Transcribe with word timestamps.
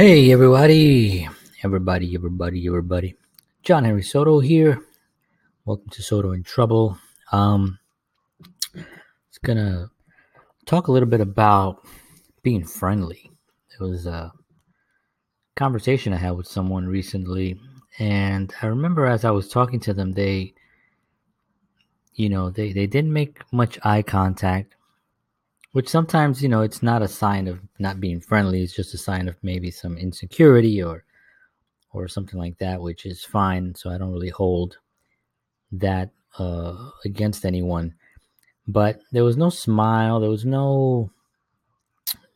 Hey, 0.00 0.32
everybody, 0.32 1.28
everybody, 1.62 2.14
everybody, 2.14 2.66
everybody. 2.66 3.16
John 3.62 3.84
Henry 3.84 4.02
Soto 4.02 4.40
here. 4.40 4.80
Welcome 5.66 5.90
to 5.90 6.02
Soto 6.02 6.32
in 6.32 6.42
Trouble. 6.42 6.96
Um, 7.32 7.78
it's 8.74 9.36
gonna 9.44 9.90
talk 10.64 10.88
a 10.88 10.90
little 10.90 11.06
bit 11.06 11.20
about 11.20 11.86
being 12.42 12.64
friendly. 12.64 13.30
It 13.74 13.82
was 13.82 14.06
a 14.06 14.32
conversation 15.54 16.14
I 16.14 16.16
had 16.16 16.30
with 16.30 16.46
someone 16.46 16.86
recently, 16.86 17.60
and 17.98 18.54
I 18.62 18.68
remember 18.68 19.04
as 19.04 19.26
I 19.26 19.32
was 19.32 19.50
talking 19.50 19.80
to 19.80 19.92
them, 19.92 20.12
they, 20.12 20.54
you 22.14 22.30
know, 22.30 22.48
they 22.48 22.72
they 22.72 22.86
didn't 22.86 23.12
make 23.12 23.42
much 23.52 23.78
eye 23.84 24.00
contact 24.00 24.76
which 25.72 25.88
sometimes 25.88 26.42
you 26.42 26.48
know 26.48 26.62
it's 26.62 26.82
not 26.82 27.02
a 27.02 27.08
sign 27.08 27.46
of 27.46 27.60
not 27.78 28.00
being 28.00 28.20
friendly 28.20 28.62
it's 28.62 28.74
just 28.74 28.94
a 28.94 28.98
sign 28.98 29.28
of 29.28 29.36
maybe 29.42 29.70
some 29.70 29.96
insecurity 29.96 30.82
or 30.82 31.04
or 31.92 32.08
something 32.08 32.38
like 32.38 32.58
that 32.58 32.80
which 32.80 33.06
is 33.06 33.24
fine 33.24 33.74
so 33.74 33.90
i 33.90 33.98
don't 33.98 34.12
really 34.12 34.28
hold 34.30 34.76
that 35.72 36.10
uh, 36.38 36.90
against 37.04 37.44
anyone. 37.44 37.94
But 38.66 39.00
there 39.12 39.24
was 39.24 39.36
no 39.36 39.50
smile 39.50 40.20
there 40.20 40.30
was 40.30 40.44
no 40.44 41.10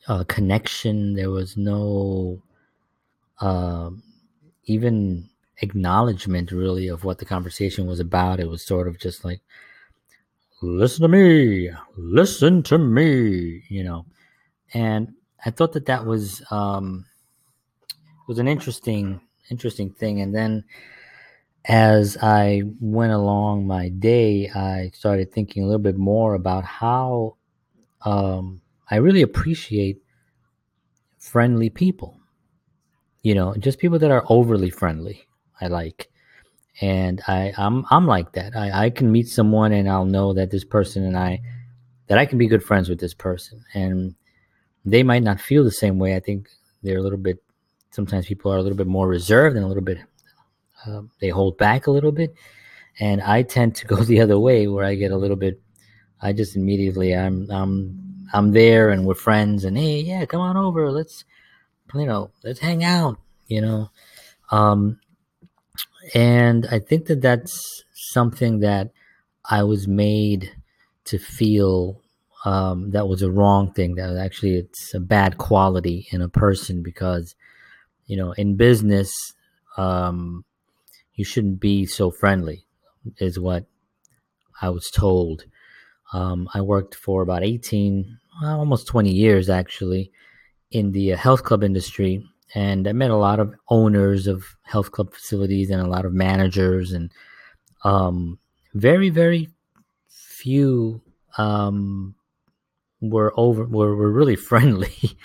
uh, 0.09 0.24
connection 0.24 1.14
there 1.14 1.30
was 1.30 1.56
no 1.56 2.42
uh, 3.40 3.90
even 4.64 5.28
acknowledgement 5.62 6.51
really 6.51 6.88
of 6.88 7.04
what 7.04 7.18
the 7.18 7.24
conversation 7.24 7.87
was 7.87 8.01
about. 8.01 8.40
It 8.40 8.48
was 8.48 8.64
sort 8.64 8.88
of 8.88 8.98
just 8.98 9.24
like 9.24 9.40
listen 10.62 11.02
to 11.02 11.08
me, 11.08 11.70
listen 11.96 12.62
to 12.64 12.78
me, 12.78 13.62
you 13.68 13.84
know. 13.84 14.06
And 14.72 15.14
I 15.45 15.50
thought 15.50 15.72
that 15.72 15.86
that 15.86 16.06
was 16.06 16.42
um, 16.50 17.06
was 18.26 18.38
an 18.38 18.48
interesting 18.48 19.20
interesting 19.50 19.90
thing. 19.90 20.20
And 20.20 20.34
then 20.34 20.64
as 21.66 22.16
I 22.20 22.62
went 22.80 23.12
along 23.12 23.66
my 23.66 23.88
day, 23.88 24.51
I 24.51 24.90
started 24.95 25.32
thinking 25.32 25.62
a 25.62 25.66
little 25.66 25.79
bit 25.79 25.96
more 25.96 26.34
about 26.34 26.64
how 26.64 27.36
um, 28.02 28.60
I 28.90 28.96
really 28.96 29.23
appreciate 29.23 30.02
friendly 31.18 31.70
people. 31.70 32.20
You 33.23 33.34
know, 33.34 33.54
just 33.57 33.79
people 33.79 33.98
that 33.98 34.10
are 34.10 34.24
overly 34.29 34.68
friendly. 34.68 35.26
I 35.60 35.68
like 35.68 36.10
and 36.80 37.22
I 37.26 37.52
I'm 37.56 37.84
I'm 37.90 38.06
like 38.06 38.32
that. 38.32 38.56
I 38.56 38.86
I 38.86 38.90
can 38.90 39.12
meet 39.12 39.28
someone 39.28 39.72
and 39.72 39.88
I'll 39.88 40.04
know 40.04 40.32
that 40.34 40.50
this 40.50 40.64
person 40.64 41.04
and 41.04 41.16
I 41.16 41.40
that 42.06 42.18
I 42.18 42.26
can 42.26 42.38
be 42.38 42.46
good 42.46 42.62
friends 42.62 42.88
with 42.88 43.00
this 43.00 43.14
person, 43.14 43.64
and 43.74 44.14
they 44.84 45.02
might 45.02 45.22
not 45.22 45.40
feel 45.40 45.64
the 45.64 45.70
same 45.70 45.98
way. 45.98 46.14
I 46.16 46.20
think 46.20 46.48
they're 46.82 46.98
a 46.98 47.02
little 47.02 47.18
bit. 47.18 47.42
Sometimes 47.90 48.26
people 48.26 48.52
are 48.52 48.56
a 48.56 48.62
little 48.62 48.76
bit 48.76 48.86
more 48.86 49.08
reserved 49.08 49.56
and 49.56 49.64
a 49.64 49.68
little 49.68 49.82
bit. 49.82 49.98
Uh, 50.86 51.02
they 51.20 51.28
hold 51.28 51.56
back 51.56 51.86
a 51.86 51.90
little 51.90 52.12
bit, 52.12 52.34
and 53.00 53.22
I 53.22 53.42
tend 53.42 53.76
to 53.76 53.86
go 53.92 53.96
the 53.96 54.20
other 54.20 54.38
way 54.38 54.66
where 54.68 54.84
I 54.84 54.95
get 54.95 55.12
a 55.12 55.16
little 55.16 55.36
bit. 55.36 55.60
I 56.20 56.32
just 56.32 56.56
immediately 56.56 57.14
I'm 57.14 57.50
I'm 57.50 58.04
I'm 58.32 58.52
there 58.52 58.90
and 58.90 59.04
we're 59.04 59.14
friends 59.14 59.64
and 59.64 59.76
hey 59.76 60.00
yeah 60.00 60.24
come 60.24 60.40
on 60.40 60.56
over 60.56 60.90
let's 60.90 61.24
you 61.95 62.06
know 62.06 62.30
let's 62.42 62.58
hang 62.58 62.82
out 62.82 63.18
you 63.46 63.60
know 63.60 63.90
um 64.50 64.98
and 66.12 66.66
I 66.71 66.78
think 66.78 67.06
that 67.06 67.22
that's 67.22 67.84
something 67.93 68.60
that 68.60 68.91
I 69.49 69.62
was 69.62 69.87
made 69.88 70.53
to 71.06 71.19
feel 71.19 72.00
um, 72.44 72.91
that 72.91 73.09
was 73.09 73.22
a 73.22 73.31
wrong 73.31 73.72
thing. 73.72 73.94
That 73.94 74.16
actually 74.16 74.56
it's 74.56 74.93
a 74.94 75.00
bad 75.00 75.38
quality 75.38 76.06
in 76.10 76.21
a 76.21 76.28
person 76.28 76.82
because 76.82 77.34
you 78.06 78.16
know 78.16 78.32
in 78.32 78.56
business 78.56 79.12
um, 79.77 80.44
you 81.15 81.25
shouldn't 81.25 81.60
be 81.60 81.87
so 81.87 82.10
friendly, 82.10 82.66
is 83.19 83.38
what 83.38 83.64
I 84.60 84.70
was 84.70 84.91
told. 84.91 85.44
Um, 86.12 86.48
I 86.54 86.60
worked 86.60 86.94
for 86.94 87.22
about 87.22 87.43
18, 87.43 88.19
almost 88.43 88.87
20 88.87 89.10
years 89.10 89.48
actually, 89.48 90.12
in 90.70 90.93
the 90.93 91.10
health 91.10 91.43
club 91.43 91.64
industry 91.64 92.25
and 92.54 92.87
I 92.87 92.92
met 92.92 93.10
a 93.10 93.16
lot 93.16 93.41
of 93.41 93.54
owners 93.69 94.26
of 94.26 94.44
health 94.62 94.92
club 94.92 95.12
facilities 95.12 95.70
and 95.70 95.81
a 95.81 95.88
lot 95.88 96.04
of 96.04 96.12
managers, 96.12 96.92
and 96.92 97.12
um, 97.82 98.38
very, 98.75 99.10
very 99.10 99.48
few 100.09 101.03
um, 101.37 102.14
were 103.00 103.32
over 103.37 103.64
were, 103.64 103.94
were 103.97 104.10
really 104.10 104.37
friendly. 104.50 105.19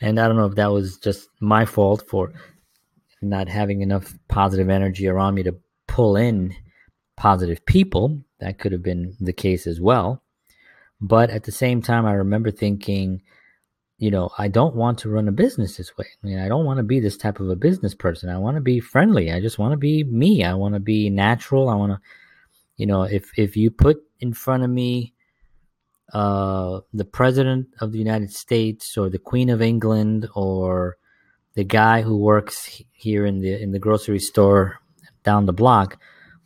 and 0.00 0.20
I 0.20 0.26
don't 0.26 0.36
know 0.36 0.46
if 0.46 0.56
that 0.56 0.72
was 0.72 0.98
just 0.98 1.28
my 1.40 1.64
fault 1.64 2.06
for 2.08 2.32
not 3.22 3.48
having 3.48 3.80
enough 3.80 4.14
positive 4.28 4.68
energy 4.68 5.08
around 5.08 5.34
me 5.34 5.42
to 5.44 5.56
pull 5.86 6.16
in 6.16 6.54
positive 7.16 7.64
people. 7.64 8.20
That 8.40 8.58
could 8.58 8.72
have 8.72 8.82
been 8.82 9.16
the 9.20 9.32
case 9.32 9.66
as 9.66 9.80
well. 9.80 10.22
But 11.00 11.30
at 11.30 11.44
the 11.44 11.52
same 11.52 11.82
time, 11.82 12.06
I 12.06 12.12
remember 12.12 12.50
thinking, 12.50 13.22
you 13.98 14.10
know, 14.10 14.30
I 14.38 14.48
don't 14.48 14.74
want 14.74 14.98
to 15.00 15.08
run 15.08 15.28
a 15.28 15.32
business 15.32 15.76
this 15.76 15.96
way. 15.96 16.06
I 16.06 16.26
mean, 16.26 16.38
I 16.38 16.48
don't 16.48 16.64
want 16.64 16.78
to 16.78 16.82
be 16.82 17.00
this 17.00 17.16
type 17.16 17.40
of 17.40 17.48
a 17.48 17.56
business 17.56 17.94
person. 17.94 18.28
I 18.28 18.38
want 18.38 18.56
to 18.56 18.60
be 18.60 18.80
friendly. 18.80 19.32
I 19.32 19.40
just 19.40 19.58
want 19.58 19.72
to 19.72 19.76
be 19.76 20.02
me. 20.04 20.44
I 20.44 20.54
want 20.54 20.74
to 20.74 20.80
be 20.80 21.10
natural. 21.10 21.68
I 21.68 21.76
want 21.76 21.92
to, 21.92 22.00
you 22.76 22.86
know, 22.86 23.04
if 23.04 23.30
if 23.38 23.56
you 23.56 23.70
put 23.70 23.98
in 24.20 24.32
front 24.32 24.64
of 24.64 24.70
me 24.70 25.14
uh, 26.12 26.80
the 26.92 27.04
president 27.04 27.68
of 27.80 27.92
the 27.92 27.98
United 27.98 28.32
States 28.32 28.98
or 28.98 29.08
the 29.08 29.18
Queen 29.18 29.48
of 29.48 29.62
England 29.62 30.28
or 30.34 30.96
the 31.54 31.64
guy 31.64 32.02
who 32.02 32.16
works 32.16 32.82
here 32.92 33.24
in 33.24 33.40
the 33.40 33.60
in 33.60 33.70
the 33.70 33.78
grocery 33.78 34.18
store 34.18 34.80
down 35.22 35.46
the 35.46 35.52
block, 35.52 35.98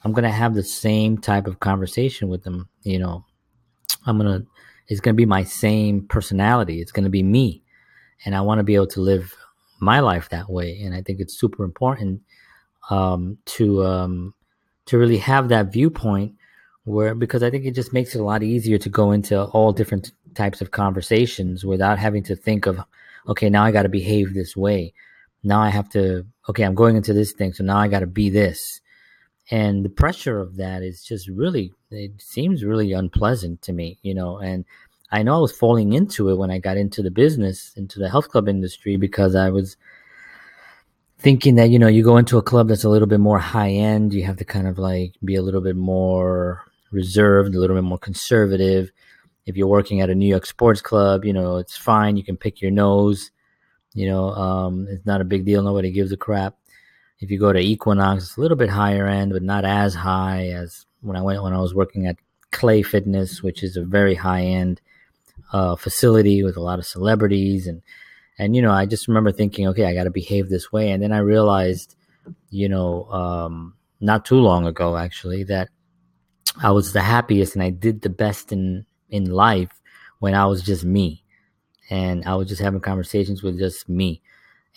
I'm 0.04 0.12
gonna 0.12 0.30
have 0.30 0.54
the 0.54 0.62
same 0.62 1.16
type 1.16 1.46
of 1.46 1.60
conversation 1.60 2.28
with 2.28 2.44
them. 2.44 2.68
You 2.82 2.98
know, 2.98 3.24
I'm 4.04 4.18
gonna 4.18 4.44
is 4.88 5.00
going 5.00 5.14
to 5.14 5.16
be 5.16 5.26
my 5.26 5.44
same 5.44 6.06
personality. 6.06 6.80
It's 6.80 6.92
going 6.92 7.04
to 7.04 7.10
be 7.10 7.22
me. 7.22 7.62
And 8.24 8.34
I 8.34 8.40
want 8.40 8.58
to 8.58 8.64
be 8.64 8.74
able 8.74 8.86
to 8.88 9.00
live 9.00 9.36
my 9.80 10.00
life 10.00 10.28
that 10.30 10.50
way. 10.50 10.80
And 10.82 10.94
I 10.94 11.02
think 11.02 11.20
it's 11.20 11.38
super 11.38 11.64
important 11.64 12.22
um, 12.90 13.38
to 13.46 13.84
um, 13.84 14.34
to 14.86 14.98
really 14.98 15.18
have 15.18 15.48
that 15.48 15.72
viewpoint 15.72 16.34
where 16.84 17.14
because 17.14 17.42
I 17.42 17.50
think 17.50 17.66
it 17.66 17.74
just 17.74 17.92
makes 17.92 18.14
it 18.14 18.20
a 18.20 18.24
lot 18.24 18.42
easier 18.42 18.78
to 18.78 18.88
go 18.88 19.12
into 19.12 19.44
all 19.44 19.72
different 19.72 20.12
types 20.34 20.60
of 20.60 20.70
conversations 20.70 21.64
without 21.64 21.98
having 21.98 22.22
to 22.24 22.34
think 22.34 22.66
of 22.66 22.80
okay 23.28 23.50
now 23.50 23.64
I 23.64 23.72
got 23.72 23.82
to 23.82 23.88
behave 23.90 24.32
this 24.32 24.56
way 24.56 24.94
now 25.42 25.60
I 25.60 25.68
have 25.68 25.90
to 25.90 26.24
okay 26.48 26.62
I'm 26.62 26.74
going 26.74 26.96
into 26.96 27.12
this 27.12 27.32
thing 27.32 27.52
so 27.52 27.62
now 27.62 27.76
I 27.76 27.88
got 27.88 28.00
to 28.00 28.06
be 28.06 28.30
this 28.30 28.80
and 29.50 29.84
the 29.84 29.88
pressure 29.90 30.38
of 30.38 30.56
that 30.56 30.82
is 30.82 31.02
just 31.02 31.28
really 31.28 31.72
it 31.90 32.12
seems 32.20 32.64
really 32.64 32.92
unpleasant 32.92 33.62
to 33.62 33.72
me 33.72 33.98
you 34.02 34.14
know 34.14 34.38
and 34.38 34.64
i 35.10 35.22
know 35.22 35.36
i 35.36 35.40
was 35.40 35.56
falling 35.56 35.92
into 35.92 36.28
it 36.28 36.36
when 36.36 36.50
i 36.50 36.58
got 36.58 36.76
into 36.76 37.02
the 37.02 37.10
business 37.10 37.72
into 37.76 37.98
the 37.98 38.08
health 38.08 38.28
club 38.28 38.48
industry 38.48 38.96
because 38.96 39.34
i 39.34 39.48
was 39.48 39.76
thinking 41.18 41.56
that 41.56 41.70
you 41.70 41.78
know 41.78 41.88
you 41.88 42.04
go 42.04 42.16
into 42.16 42.38
a 42.38 42.42
club 42.42 42.68
that's 42.68 42.84
a 42.84 42.88
little 42.88 43.08
bit 43.08 43.20
more 43.20 43.38
high 43.38 43.70
end 43.70 44.12
you 44.12 44.24
have 44.24 44.36
to 44.36 44.44
kind 44.44 44.66
of 44.66 44.78
like 44.78 45.14
be 45.24 45.34
a 45.34 45.42
little 45.42 45.60
bit 45.62 45.76
more 45.76 46.62
reserved 46.90 47.54
a 47.54 47.60
little 47.60 47.76
bit 47.76 47.84
more 47.84 47.98
conservative. 47.98 48.90
If 49.44 49.56
you're 49.56 49.68
working 49.68 50.00
at 50.02 50.10
a 50.10 50.14
new 50.14 50.28
york 50.28 50.44
sports 50.44 50.82
club 50.82 51.24
you 51.24 51.32
know 51.32 51.56
it's 51.56 51.76
fine 51.76 52.16
you 52.18 52.24
can 52.24 52.36
pick 52.36 52.60
your 52.60 52.70
nose 52.70 53.30
you 53.94 54.06
know 54.06 54.28
um, 54.30 54.86
it's 54.90 55.06
not 55.06 55.22
a 55.22 55.24
big 55.24 55.46
deal 55.46 55.62
nobody 55.62 55.90
gives 55.90 56.12
a 56.12 56.18
crap 56.18 56.54
if 57.20 57.30
you 57.30 57.38
go 57.38 57.52
to 57.52 57.58
Equinox, 57.58 58.24
it's 58.24 58.36
a 58.36 58.40
little 58.40 58.56
bit 58.56 58.70
higher 58.70 59.06
end, 59.06 59.32
but 59.32 59.42
not 59.42 59.64
as 59.64 59.94
high 59.94 60.48
as 60.48 60.86
when 61.00 61.16
I 61.16 61.22
went 61.22 61.42
when 61.42 61.52
I 61.52 61.60
was 61.60 61.74
working 61.74 62.06
at 62.06 62.16
Clay 62.50 62.82
Fitness, 62.82 63.42
which 63.42 63.62
is 63.62 63.76
a 63.76 63.84
very 63.84 64.14
high 64.14 64.42
end 64.42 64.80
uh, 65.52 65.76
facility 65.76 66.42
with 66.42 66.56
a 66.56 66.62
lot 66.62 66.78
of 66.78 66.86
celebrities. 66.86 67.66
And 67.66 67.82
and 68.38 68.54
you 68.54 68.62
know 68.62 68.70
I 68.70 68.86
just 68.86 69.08
remember 69.08 69.32
thinking, 69.32 69.66
okay, 69.68 69.84
I 69.84 69.94
got 69.94 70.04
to 70.04 70.10
behave 70.10 70.48
this 70.48 70.70
way, 70.70 70.90
and 70.90 71.02
then 71.02 71.12
I 71.12 71.18
realized, 71.18 71.96
you 72.50 72.68
know, 72.68 73.04
um, 73.10 73.74
not 74.00 74.24
too 74.24 74.40
long 74.40 74.66
ago 74.66 74.96
actually 74.96 75.42
that 75.44 75.70
I 76.62 76.70
was 76.70 76.92
the 76.92 77.02
happiest 77.02 77.54
and 77.54 77.62
I 77.62 77.70
did 77.70 78.02
the 78.02 78.10
best 78.10 78.52
in 78.52 78.86
in 79.10 79.30
life 79.30 79.70
when 80.20 80.34
I 80.34 80.46
was 80.46 80.62
just 80.62 80.84
me, 80.84 81.24
and 81.90 82.24
I 82.24 82.36
was 82.36 82.48
just 82.48 82.62
having 82.62 82.80
conversations 82.80 83.42
with 83.42 83.58
just 83.58 83.88
me, 83.88 84.22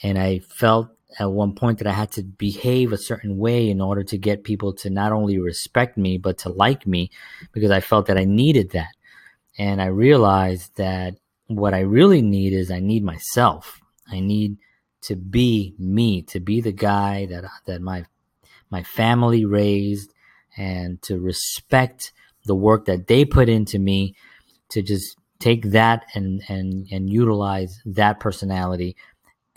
and 0.01 0.17
I 0.17 0.39
felt 0.39 0.89
at 1.19 1.31
one 1.31 1.53
point 1.53 1.79
that 1.79 1.87
I 1.87 1.93
had 1.93 2.11
to 2.13 2.23
behave 2.23 2.93
a 2.93 2.97
certain 2.97 3.37
way 3.37 3.69
in 3.69 3.81
order 3.81 4.03
to 4.03 4.17
get 4.17 4.43
people 4.43 4.73
to 4.75 4.89
not 4.89 5.11
only 5.11 5.39
respect 5.39 5.97
me 5.97 6.17
but 6.17 6.37
to 6.39 6.49
like 6.49 6.87
me 6.87 7.11
because 7.51 7.71
I 7.71 7.81
felt 7.81 8.07
that 8.07 8.17
I 8.17 8.25
needed 8.25 8.71
that. 8.71 8.93
And 9.57 9.81
I 9.81 9.87
realized 9.87 10.77
that 10.77 11.15
what 11.47 11.73
I 11.73 11.81
really 11.81 12.21
need 12.21 12.53
is 12.53 12.71
I 12.71 12.79
need 12.79 13.03
myself. 13.03 13.79
I 14.09 14.19
need 14.19 14.57
to 15.03 15.15
be 15.15 15.75
me, 15.77 16.21
to 16.23 16.39
be 16.39 16.61
the 16.61 16.71
guy 16.71 17.25
that 17.27 17.45
that 17.65 17.81
my 17.81 18.05
my 18.69 18.83
family 18.83 19.45
raised 19.45 20.13
and 20.57 21.01
to 21.03 21.19
respect 21.19 22.13
the 22.45 22.55
work 22.55 22.85
that 22.85 23.07
they 23.07 23.25
put 23.25 23.49
into 23.49 23.79
me 23.79 24.15
to 24.69 24.81
just 24.81 25.17
take 25.39 25.71
that 25.71 26.05
and 26.13 26.41
and 26.47 26.87
and 26.91 27.09
utilize 27.09 27.81
that 27.85 28.19
personality 28.19 28.95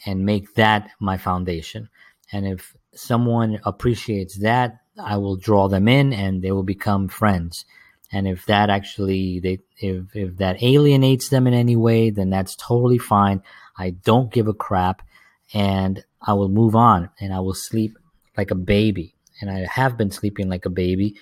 and 0.06 0.24
make 0.24 0.54
that 0.54 0.90
my 1.00 1.16
foundation. 1.16 1.88
And 2.32 2.46
if 2.46 2.74
someone 2.94 3.60
appreciates 3.64 4.38
that, 4.38 4.80
I 5.02 5.16
will 5.16 5.36
draw 5.36 5.68
them 5.68 5.88
in 5.88 6.12
and 6.12 6.42
they 6.42 6.52
will 6.52 6.62
become 6.62 7.08
friends. 7.08 7.64
And 8.12 8.28
if 8.28 8.46
that 8.46 8.70
actually 8.70 9.40
they 9.40 9.58
if 9.78 10.14
if 10.14 10.36
that 10.36 10.62
alienates 10.62 11.28
them 11.28 11.46
in 11.46 11.54
any 11.54 11.74
way, 11.74 12.10
then 12.10 12.30
that's 12.30 12.54
totally 12.54 12.98
fine. 12.98 13.42
I 13.76 13.90
don't 13.90 14.32
give 14.32 14.46
a 14.46 14.54
crap 14.54 15.02
and 15.52 16.04
I 16.22 16.34
will 16.34 16.48
move 16.48 16.76
on 16.76 17.10
and 17.20 17.34
I 17.34 17.40
will 17.40 17.54
sleep 17.54 17.98
like 18.36 18.50
a 18.50 18.56
baby. 18.56 19.14
And 19.40 19.50
I 19.50 19.66
have 19.68 19.96
been 19.96 20.10
sleeping 20.10 20.48
like 20.48 20.64
a 20.64 20.70
baby 20.70 21.16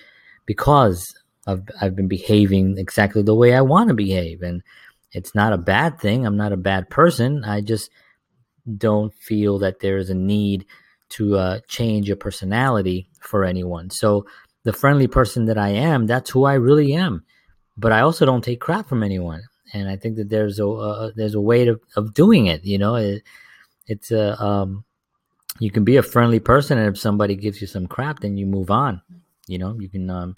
because 0.45 1.15
I've, 1.47 1.63
I've 1.81 1.95
been 1.95 2.07
behaving 2.07 2.77
exactly 2.77 3.23
the 3.23 3.35
way 3.35 3.53
I 3.53 3.61
want 3.61 3.89
to 3.89 3.95
behave. 3.95 4.43
And 4.43 4.61
it's 5.11 5.33
not 5.33 5.51
a 5.53 5.57
bad 5.57 5.99
thing. 5.99 6.25
I'm 6.25 6.37
not 6.37 6.53
a 6.53 6.57
bad 6.57 6.89
person. 6.89 7.43
I 7.43 7.61
just 7.61 7.89
don't 8.77 9.13
feel 9.13 9.59
that 9.59 9.79
there 9.79 9.97
is 9.97 10.09
a 10.09 10.15
need 10.15 10.65
to 11.09 11.35
uh, 11.35 11.59
change 11.67 12.09
a 12.09 12.15
personality 12.15 13.09
for 13.19 13.43
anyone. 13.43 13.89
So 13.89 14.25
the 14.63 14.73
friendly 14.73 15.07
person 15.07 15.45
that 15.45 15.57
I 15.57 15.69
am, 15.69 16.07
that's 16.07 16.29
who 16.29 16.45
I 16.45 16.53
really 16.53 16.93
am. 16.93 17.23
But 17.77 17.91
I 17.91 18.01
also 18.01 18.25
don't 18.25 18.43
take 18.43 18.61
crap 18.61 18.87
from 18.87 19.03
anyone. 19.03 19.43
And 19.73 19.89
I 19.89 19.95
think 19.97 20.15
that 20.17 20.29
there's 20.29 20.59
a 20.59 20.67
uh, 20.67 21.11
there's 21.15 21.33
a 21.33 21.41
way 21.41 21.65
to, 21.65 21.79
of 21.95 22.13
doing 22.13 22.45
it. 22.45 22.63
You 22.63 22.77
know, 22.77 22.95
it, 22.95 23.23
it's 23.87 24.11
a 24.11 24.41
um, 24.41 24.85
you 25.59 25.71
can 25.71 25.83
be 25.83 25.97
a 25.97 26.03
friendly 26.03 26.39
person, 26.39 26.77
and 26.77 26.87
if 26.95 26.99
somebody 26.99 27.35
gives 27.35 27.59
you 27.59 27.67
some 27.67 27.87
crap, 27.87 28.19
then 28.19 28.37
you 28.37 28.45
move 28.45 28.69
on. 28.69 29.01
You 29.47 29.57
know, 29.57 29.75
you 29.79 29.89
can. 29.89 30.09
Um, 30.09 30.35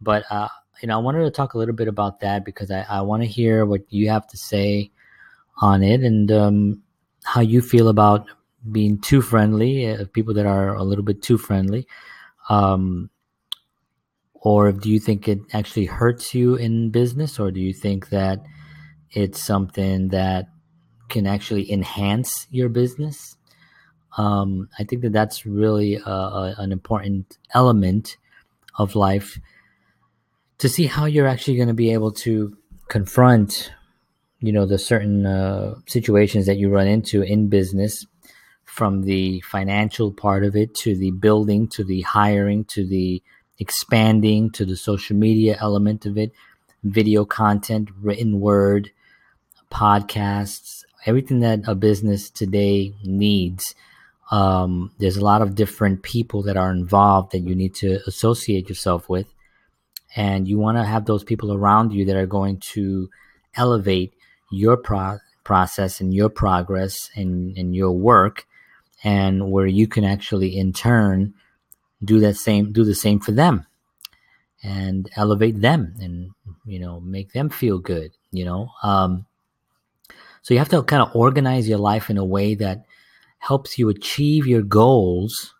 but 0.00 0.24
uh, 0.30 0.48
you 0.82 0.88
know, 0.88 0.94
I 0.98 1.02
wanted 1.02 1.24
to 1.24 1.30
talk 1.30 1.52
a 1.52 1.58
little 1.58 1.74
bit 1.74 1.88
about 1.88 2.20
that 2.20 2.44
because 2.44 2.70
I, 2.70 2.86
I 2.88 3.02
want 3.02 3.22
to 3.22 3.28
hear 3.28 3.66
what 3.66 3.82
you 3.90 4.08
have 4.08 4.26
to 4.28 4.36
say 4.38 4.90
on 5.60 5.82
it 5.82 6.00
and 6.00 6.32
um, 6.32 6.82
how 7.24 7.40
you 7.40 7.60
feel 7.60 7.88
about 7.88 8.26
being 8.70 8.98
too 9.00 9.22
friendly, 9.22 9.90
uh, 9.90 10.04
people 10.12 10.34
that 10.34 10.46
are 10.46 10.74
a 10.74 10.82
little 10.82 11.04
bit 11.04 11.22
too 11.22 11.38
friendly. 11.38 11.86
Um, 12.48 13.10
or 14.34 14.72
do 14.72 14.90
you 14.90 14.98
think 14.98 15.28
it 15.28 15.40
actually 15.52 15.86
hurts 15.86 16.34
you 16.34 16.54
in 16.54 16.90
business, 16.90 17.38
or 17.38 17.50
do 17.50 17.60
you 17.60 17.74
think 17.74 18.08
that 18.08 18.42
it's 19.10 19.42
something 19.42 20.08
that 20.08 20.48
can 21.08 21.26
actually 21.26 21.70
enhance 21.70 22.46
your 22.50 22.68
business? 22.68 23.36
Um, 24.16 24.68
I 24.78 24.84
think 24.84 25.02
that 25.02 25.12
that's 25.12 25.44
really 25.44 25.96
a, 25.96 26.10
a, 26.10 26.54
an 26.58 26.72
important 26.72 27.38
element 27.54 28.16
of 28.76 28.96
life 28.96 29.38
to 30.58 30.68
see 30.68 30.86
how 30.86 31.04
you're 31.04 31.26
actually 31.26 31.56
going 31.56 31.68
to 31.68 31.74
be 31.74 31.92
able 31.92 32.12
to 32.12 32.56
confront 32.88 33.72
you 34.40 34.52
know 34.52 34.66
the 34.66 34.78
certain 34.78 35.26
uh, 35.26 35.74
situations 35.86 36.46
that 36.46 36.56
you 36.56 36.68
run 36.68 36.86
into 36.86 37.22
in 37.22 37.48
business 37.48 38.06
from 38.64 39.02
the 39.02 39.40
financial 39.40 40.12
part 40.12 40.44
of 40.44 40.54
it 40.56 40.74
to 40.74 40.96
the 40.96 41.10
building 41.10 41.68
to 41.68 41.84
the 41.84 42.02
hiring 42.02 42.64
to 42.64 42.86
the 42.86 43.22
expanding 43.58 44.50
to 44.50 44.64
the 44.64 44.76
social 44.76 45.16
media 45.16 45.56
element 45.60 46.06
of 46.06 46.16
it 46.16 46.32
video 46.82 47.24
content 47.24 47.90
written 48.00 48.40
word 48.40 48.90
podcasts 49.70 50.80
everything 51.06 51.40
that 51.40 51.60
a 51.66 51.74
business 51.74 52.30
today 52.30 52.94
needs. 53.04 53.74
Um, 54.30 54.92
there's 54.98 55.16
a 55.16 55.24
lot 55.24 55.42
of 55.42 55.54
different 55.54 56.02
people 56.02 56.42
that 56.44 56.56
are 56.56 56.70
involved 56.70 57.32
that 57.32 57.40
you 57.40 57.54
need 57.54 57.74
to 57.76 58.00
associate 58.06 58.68
yourself 58.68 59.08
with. 59.08 59.26
And 60.14 60.46
you 60.46 60.58
want 60.58 60.78
to 60.78 60.84
have 60.84 61.04
those 61.04 61.24
people 61.24 61.52
around 61.52 61.92
you 61.92 62.04
that 62.06 62.16
are 62.16 62.26
going 62.26 62.58
to 62.74 63.08
elevate 63.54 64.14
your 64.50 64.76
pro- 64.76 65.18
process 65.44 66.00
and 66.00 66.12
your 66.14 66.28
progress 66.28 67.10
and, 67.14 67.56
and 67.56 67.74
your 67.74 67.92
work 67.92 68.46
and 69.02 69.50
where 69.50 69.66
you 69.66 69.86
can 69.86 70.04
actually 70.04 70.56
in 70.56 70.72
turn 70.72 71.34
do 72.04 72.20
that 72.20 72.34
same 72.34 72.72
do 72.72 72.84
the 72.84 72.94
same 72.94 73.20
for 73.20 73.32
them 73.32 73.66
and 74.62 75.10
elevate 75.16 75.60
them 75.60 75.94
and 76.00 76.30
you 76.64 76.78
know 76.78 77.00
make 77.00 77.32
them 77.32 77.48
feel 77.48 77.78
good 77.78 78.12
you 78.30 78.44
know? 78.44 78.70
Um, 78.82 79.26
so 80.42 80.54
you 80.54 80.58
have 80.58 80.68
to 80.70 80.82
kind 80.82 81.02
of 81.02 81.14
organize 81.14 81.68
your 81.68 81.78
life 81.78 82.10
in 82.10 82.18
a 82.18 82.24
way 82.24 82.54
that 82.54 82.84
helps 83.38 83.78
you 83.78 83.88
achieve 83.88 84.46
your 84.46 84.62
goals 84.62 85.54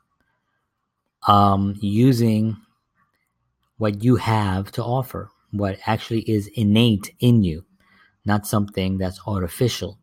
um, 1.26 1.76
using 1.80 2.56
what 3.78 4.02
you 4.02 4.16
have 4.16 4.70
to 4.72 4.82
offer, 4.82 5.30
what 5.50 5.78
actually 5.86 6.20
is 6.20 6.48
innate 6.54 7.14
in 7.20 7.42
you, 7.42 7.64
not 8.30 8.46
something 8.46 8.98
that's 8.98 9.20
artificial. 9.26 9.98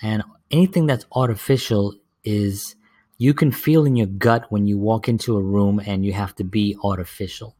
And 0.00 0.22
anything 0.50 0.86
that's 0.86 1.06
artificial 1.12 1.94
is 2.24 2.74
you 3.18 3.34
can 3.34 3.52
feel 3.52 3.84
in 3.84 3.96
your 3.96 4.06
gut 4.06 4.46
when 4.48 4.66
you 4.66 4.78
walk 4.78 5.08
into 5.08 5.36
a 5.36 5.42
room 5.42 5.80
and 5.84 6.04
you 6.06 6.12
have 6.14 6.34
to 6.36 6.44
be 6.44 6.76
artificial. 6.82 7.54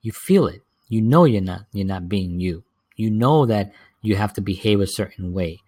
You 0.00 0.12
feel 0.12 0.46
it. 0.46 0.62
You 0.88 1.00
know 1.00 1.24
you're 1.24 1.50
not 1.52 1.62
you're 1.72 1.94
not 1.94 2.08
being 2.08 2.38
you. 2.38 2.62
You 2.96 3.10
know 3.10 3.46
that 3.46 3.72
you 4.00 4.14
have 4.16 4.32
to 4.34 4.40
behave 4.40 4.80
a 4.80 4.86
certain 4.86 5.32
way. 5.32 5.60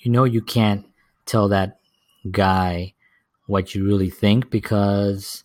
You 0.00 0.10
know 0.10 0.24
you 0.24 0.42
can't 0.42 0.84
tell 1.24 1.48
that 1.48 1.78
guy 2.30 2.94
what 3.46 3.74
you 3.74 3.84
really 3.86 4.10
think 4.10 4.50
because 4.50 5.44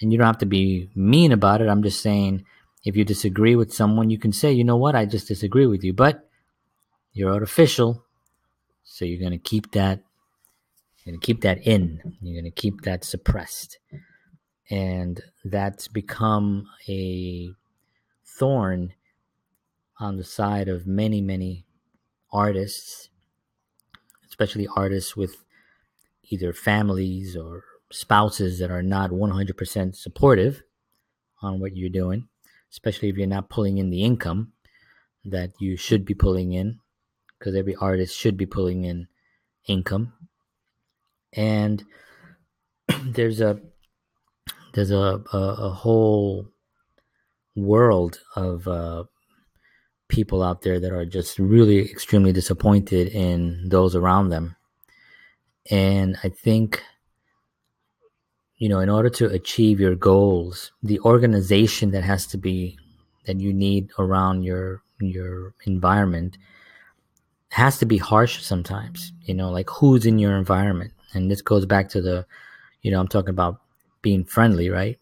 and 0.00 0.12
you 0.12 0.18
don't 0.18 0.32
have 0.32 0.44
to 0.46 0.46
be 0.58 0.88
mean 0.94 1.32
about 1.32 1.60
it. 1.60 1.68
I'm 1.68 1.82
just 1.82 2.00
saying 2.02 2.44
if 2.84 2.96
you 2.96 3.04
disagree 3.04 3.56
with 3.56 3.72
someone, 3.72 4.10
you 4.10 4.18
can 4.18 4.32
say, 4.32 4.52
you 4.52 4.64
know 4.64 4.76
what, 4.76 4.94
I 4.94 5.04
just 5.04 5.28
disagree 5.28 5.66
with 5.66 5.84
you, 5.84 5.92
but 5.92 6.27
you're 7.12 7.32
artificial, 7.32 8.04
so 8.84 9.04
you're 9.04 9.22
gonna 9.22 9.38
keep 9.38 9.72
that 9.72 10.02
you're 11.08 11.14
gonna 11.14 11.20
keep 11.20 11.40
that 11.40 11.66
in. 11.66 12.18
You're 12.20 12.42
gonna 12.42 12.50
keep 12.50 12.82
that 12.82 13.02
suppressed. 13.02 13.78
And 14.70 15.22
that's 15.42 15.88
become 15.88 16.68
a 16.86 17.48
thorn 18.26 18.92
on 19.98 20.16
the 20.18 20.24
side 20.24 20.68
of 20.68 20.86
many, 20.86 21.22
many 21.22 21.64
artists, 22.30 23.08
especially 24.28 24.68
artists 24.76 25.16
with 25.16 25.44
either 26.24 26.52
families 26.52 27.34
or 27.34 27.64
spouses 27.90 28.58
that 28.58 28.70
are 28.70 28.82
not 28.82 29.10
100% 29.10 29.96
supportive 29.96 30.62
on 31.40 31.58
what 31.58 31.74
you're 31.74 31.88
doing, 31.88 32.28
especially 32.70 33.08
if 33.08 33.16
you're 33.16 33.26
not 33.26 33.48
pulling 33.48 33.78
in 33.78 33.88
the 33.88 34.04
income 34.04 34.52
that 35.24 35.52
you 35.58 35.76
should 35.76 36.04
be 36.04 36.14
pulling 36.14 36.52
in, 36.52 36.78
because 37.38 37.54
every 37.54 37.74
artist 37.76 38.16
should 38.16 38.36
be 38.36 38.46
pulling 38.46 38.84
in 38.84 39.08
income. 39.66 40.12
And 41.32 41.84
there's 43.04 43.40
a 43.40 43.60
there's 44.74 44.90
a 44.90 45.22
a, 45.32 45.38
a 45.38 45.70
whole 45.70 46.48
world 47.54 48.20
of 48.36 48.66
uh, 48.68 49.04
people 50.08 50.42
out 50.42 50.62
there 50.62 50.80
that 50.80 50.92
are 50.92 51.04
just 51.04 51.38
really 51.38 51.78
extremely 51.78 52.32
disappointed 52.32 53.08
in 53.08 53.68
those 53.68 53.94
around 53.94 54.30
them. 54.30 54.56
And 55.70 56.16
I 56.24 56.30
think 56.30 56.82
you 58.56 58.68
know 58.68 58.80
in 58.80 58.88
order 58.88 59.08
to 59.08 59.26
achieve 59.26 59.78
your 59.78 59.94
goals 59.94 60.72
the 60.82 60.98
organization 61.00 61.92
that 61.92 62.02
has 62.02 62.26
to 62.26 62.36
be 62.36 62.76
that 63.26 63.38
you 63.38 63.52
need 63.52 63.90
around 63.98 64.42
your 64.42 64.82
your 65.00 65.54
environment 65.64 66.36
has 67.50 67.78
to 67.78 67.86
be 67.86 67.98
harsh 67.98 68.42
sometimes 68.42 69.12
you 69.22 69.34
know 69.34 69.50
like 69.50 69.68
who's 69.70 70.06
in 70.06 70.18
your 70.18 70.36
environment? 70.36 70.92
And 71.14 71.30
this 71.30 71.42
goes 71.42 71.66
back 71.66 71.88
to 71.90 72.02
the 72.02 72.26
you 72.82 72.90
know 72.90 73.00
i'm 73.00 73.08
talking 73.08 73.30
about 73.30 73.60
being 74.02 74.24
friendly 74.24 74.70
right? 74.70 74.98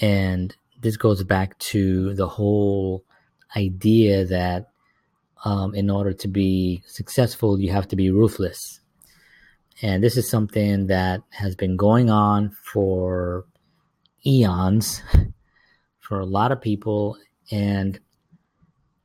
And 0.00 0.54
this 0.80 0.96
goes 0.96 1.22
back 1.22 1.58
to 1.58 2.14
the 2.14 2.28
whole 2.28 3.04
idea 3.56 4.24
that 4.24 4.70
um, 5.44 5.74
in 5.74 5.90
order 5.90 6.12
to 6.12 6.28
be 6.28 6.82
successful 6.86 7.60
you 7.60 7.70
have 7.72 7.88
to 7.88 7.96
be 7.96 8.10
ruthless. 8.10 8.80
And 9.80 10.02
this 10.02 10.16
is 10.16 10.28
something 10.28 10.86
that 10.86 11.22
has 11.30 11.56
been 11.56 11.76
going 11.76 12.10
on 12.10 12.50
for 12.50 13.46
eons 14.24 15.02
for 16.00 16.20
a 16.20 16.26
lot 16.26 16.52
of 16.52 16.60
people. 16.60 17.16
And 17.50 17.98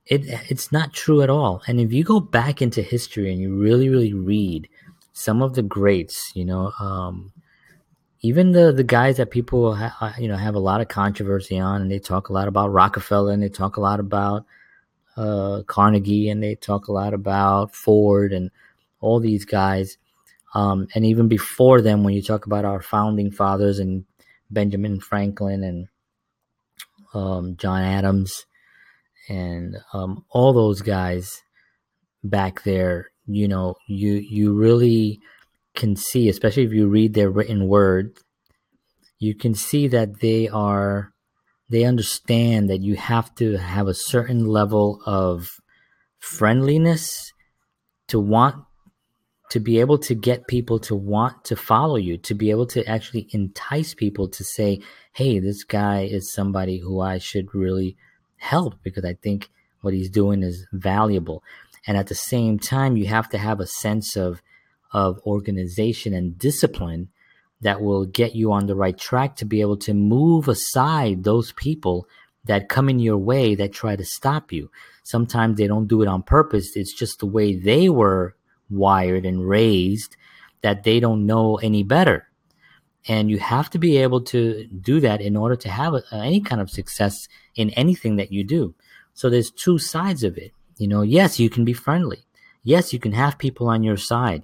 it, 0.10 0.26
it's 0.50 0.72
not 0.72 0.94
true 0.94 1.22
at 1.22 1.30
all. 1.30 1.62
And 1.68 1.80
if 1.80 1.92
you 1.92 2.04
go 2.04 2.20
back 2.20 2.62
into 2.62 2.82
history 2.82 3.32
and 3.32 3.42
you 3.42 3.56
really, 3.56 3.90
really 3.90 4.14
read 4.14 4.70
some 5.14 5.42
of 5.42 5.56
the 5.56 5.64
greats, 5.64 6.32
you 6.36 6.46
know, 6.46 6.72
um, 6.80 7.34
even 8.22 8.52
the 8.52 8.72
the 8.72 8.84
guys 8.84 9.18
that 9.18 9.32
people 9.32 9.76
ha- 9.76 10.16
you 10.18 10.28
know 10.28 10.38
have 10.38 10.56
a 10.56 10.60
lot 10.60 10.82
of 10.82 10.88
controversy 10.88 11.60
on, 11.60 11.82
and 11.82 11.92
they 11.92 12.00
talk 12.00 12.30
a 12.30 12.34
lot 12.34 12.48
about 12.48 12.72
Rockefeller, 12.72 13.32
and 13.32 13.44
they 13.44 13.50
talk 13.50 13.78
a 13.78 13.82
lot 13.82 14.00
about 14.00 14.46
uh, 15.16 15.62
Carnegie, 15.68 16.30
and 16.30 16.42
they 16.42 16.56
talk 16.56 16.88
a 16.88 16.94
lot 16.94 17.14
about 17.14 17.76
Ford, 17.76 18.34
and 18.34 18.50
all 19.02 19.20
these 19.20 19.46
guys. 19.46 19.98
Um, 20.54 20.88
and 20.96 21.06
even 21.06 21.28
before 21.28 21.82
them, 21.82 22.04
when 22.04 22.14
you 22.14 22.22
talk 22.22 22.46
about 22.46 22.66
our 22.66 22.82
founding 22.82 23.30
fathers 23.30 23.80
and 23.80 24.06
Benjamin 24.50 25.00
Franklin 25.00 25.64
and 25.64 25.88
um, 27.14 27.58
John 27.58 27.84
Adams 27.84 28.46
and 29.30 29.78
um, 29.94 30.26
all 30.30 30.54
those 30.54 30.82
guys 30.82 31.42
back 32.24 32.64
there, 32.64 33.12
you 33.26 33.48
know, 33.48 33.76
you 33.88 34.14
you 34.14 34.54
really 34.54 35.20
can 35.76 35.96
see, 35.96 36.30
especially 36.30 36.64
if 36.64 36.74
you 36.74 36.88
read 36.88 37.14
their 37.14 37.30
written 37.30 37.68
word, 37.68 38.18
you 39.20 39.36
can 39.36 39.54
see 39.54 39.88
that 39.88 40.20
they 40.20 40.48
are 40.48 41.14
they 41.70 41.84
understand 41.84 42.70
that 42.70 42.82
you 42.82 42.96
have 42.96 43.34
to 43.36 43.58
have 43.58 43.88
a 43.88 43.94
certain 43.94 44.46
level 44.46 45.02
of 45.06 45.60
friendliness 46.20 47.34
to 48.08 48.20
want 48.20 48.64
to 49.50 49.60
be 49.60 49.80
able 49.80 49.98
to 49.98 50.14
get 50.14 50.48
people 50.48 50.80
to 50.80 50.96
want 50.96 51.44
to 51.46 51.56
follow 51.56 51.96
you, 51.96 52.18
to 52.18 52.34
be 52.34 52.50
able 52.50 52.66
to 52.68 52.86
actually 52.86 53.28
entice 53.32 53.94
people 53.94 54.28
to 54.28 54.44
say, 54.44 54.82
hey, 55.14 55.40
this 55.40 55.64
guy 55.64 56.02
is 56.02 56.34
somebody 56.34 56.80
who 56.80 57.00
I 57.00 57.18
should 57.18 57.54
really 57.54 57.96
help 58.38 58.76
because 58.84 59.06
I 59.06 59.14
think 59.14 59.50
what 59.82 59.94
he's 59.94 60.10
doing 60.10 60.44
is 60.44 60.66
valuable. 60.72 61.44
And 61.86 61.98
at 61.98 62.08
the 62.08 62.16
same 62.16 62.60
time, 62.60 62.98
you 62.98 63.08
have 63.08 63.30
to 63.30 63.38
have 63.38 63.60
a 63.60 63.68
sense 63.68 64.16
of, 64.16 64.42
of 64.92 65.20
organization 65.26 66.14
and 66.14 66.38
discipline 66.38 67.10
that 67.62 67.82
will 67.82 68.06
get 68.06 68.36
you 68.36 68.52
on 68.52 68.68
the 68.68 68.76
right 68.76 68.98
track 68.98 69.36
to 69.38 69.46
be 69.46 69.62
able 69.62 69.78
to 69.78 69.94
move 69.94 70.48
aside 70.48 71.24
those 71.24 71.52
people 71.54 72.08
that 72.46 72.70
come 72.70 72.90
in 72.90 73.00
your 73.00 73.18
way 73.18 73.56
that 73.56 73.74
try 73.74 73.96
to 73.96 74.06
stop 74.06 74.52
you. 74.52 74.70
Sometimes 75.04 75.58
they 75.58 75.68
don't 75.68 75.88
do 75.88 76.02
it 76.02 76.08
on 76.08 76.24
purpose. 76.24 76.76
It's 76.76 76.94
just 76.94 77.20
the 77.20 77.26
way 77.26 77.56
they 77.56 77.90
were 77.90 78.36
wired 78.70 79.26
and 79.26 79.48
raised 79.48 80.16
that 80.62 80.84
they 80.84 81.00
don't 81.00 81.26
know 81.26 81.56
any 81.58 81.84
better. 81.84 82.27
And 83.08 83.30
you 83.30 83.40
have 83.40 83.70
to 83.70 83.80
be 83.80 83.98
able 83.98 84.22
to 84.26 84.68
do 84.68 85.00
that 85.00 85.22
in 85.22 85.38
order 85.38 85.56
to 85.56 85.70
have 85.70 85.94
a, 85.94 86.04
any 86.12 86.42
kind 86.42 86.62
of 86.62 86.70
success 86.70 87.28
in 87.56 87.70
anything 87.72 88.18
that 88.18 88.32
you 88.32 88.44
do. 88.44 88.76
So 89.14 89.30
there's 89.30 89.50
two 89.50 89.78
sides 89.78 90.24
of 90.24 90.38
it. 90.38 90.52
You 90.78 90.88
know, 90.88 91.02
yes, 91.02 91.40
you 91.40 91.50
can 91.50 91.66
be 91.66 91.74
friendly. 91.74 92.26
Yes, 92.64 92.92
you 92.94 93.00
can 93.00 93.14
have 93.14 93.38
people 93.38 93.70
on 93.70 93.82
your 93.82 93.98
side. 93.98 94.44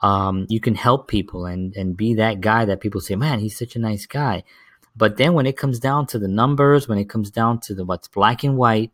Um, 0.00 0.46
you 0.48 0.60
can 0.60 0.74
help 0.74 1.08
people 1.08 1.46
and, 1.46 1.74
and 1.76 1.96
be 1.96 2.14
that 2.14 2.40
guy 2.40 2.64
that 2.66 2.80
people 2.80 3.00
say, 3.00 3.16
man, 3.16 3.40
he's 3.40 3.58
such 3.58 3.74
a 3.74 3.80
nice 3.80 4.06
guy. 4.06 4.44
But 4.96 5.16
then 5.16 5.34
when 5.34 5.46
it 5.46 5.56
comes 5.56 5.80
down 5.80 6.06
to 6.08 6.18
the 6.18 6.28
numbers, 6.28 6.88
when 6.88 6.98
it 6.98 7.08
comes 7.08 7.30
down 7.30 7.60
to 7.60 7.74
the 7.74 7.84
what's 7.84 8.06
black 8.06 8.44
and 8.44 8.56
white, 8.56 8.92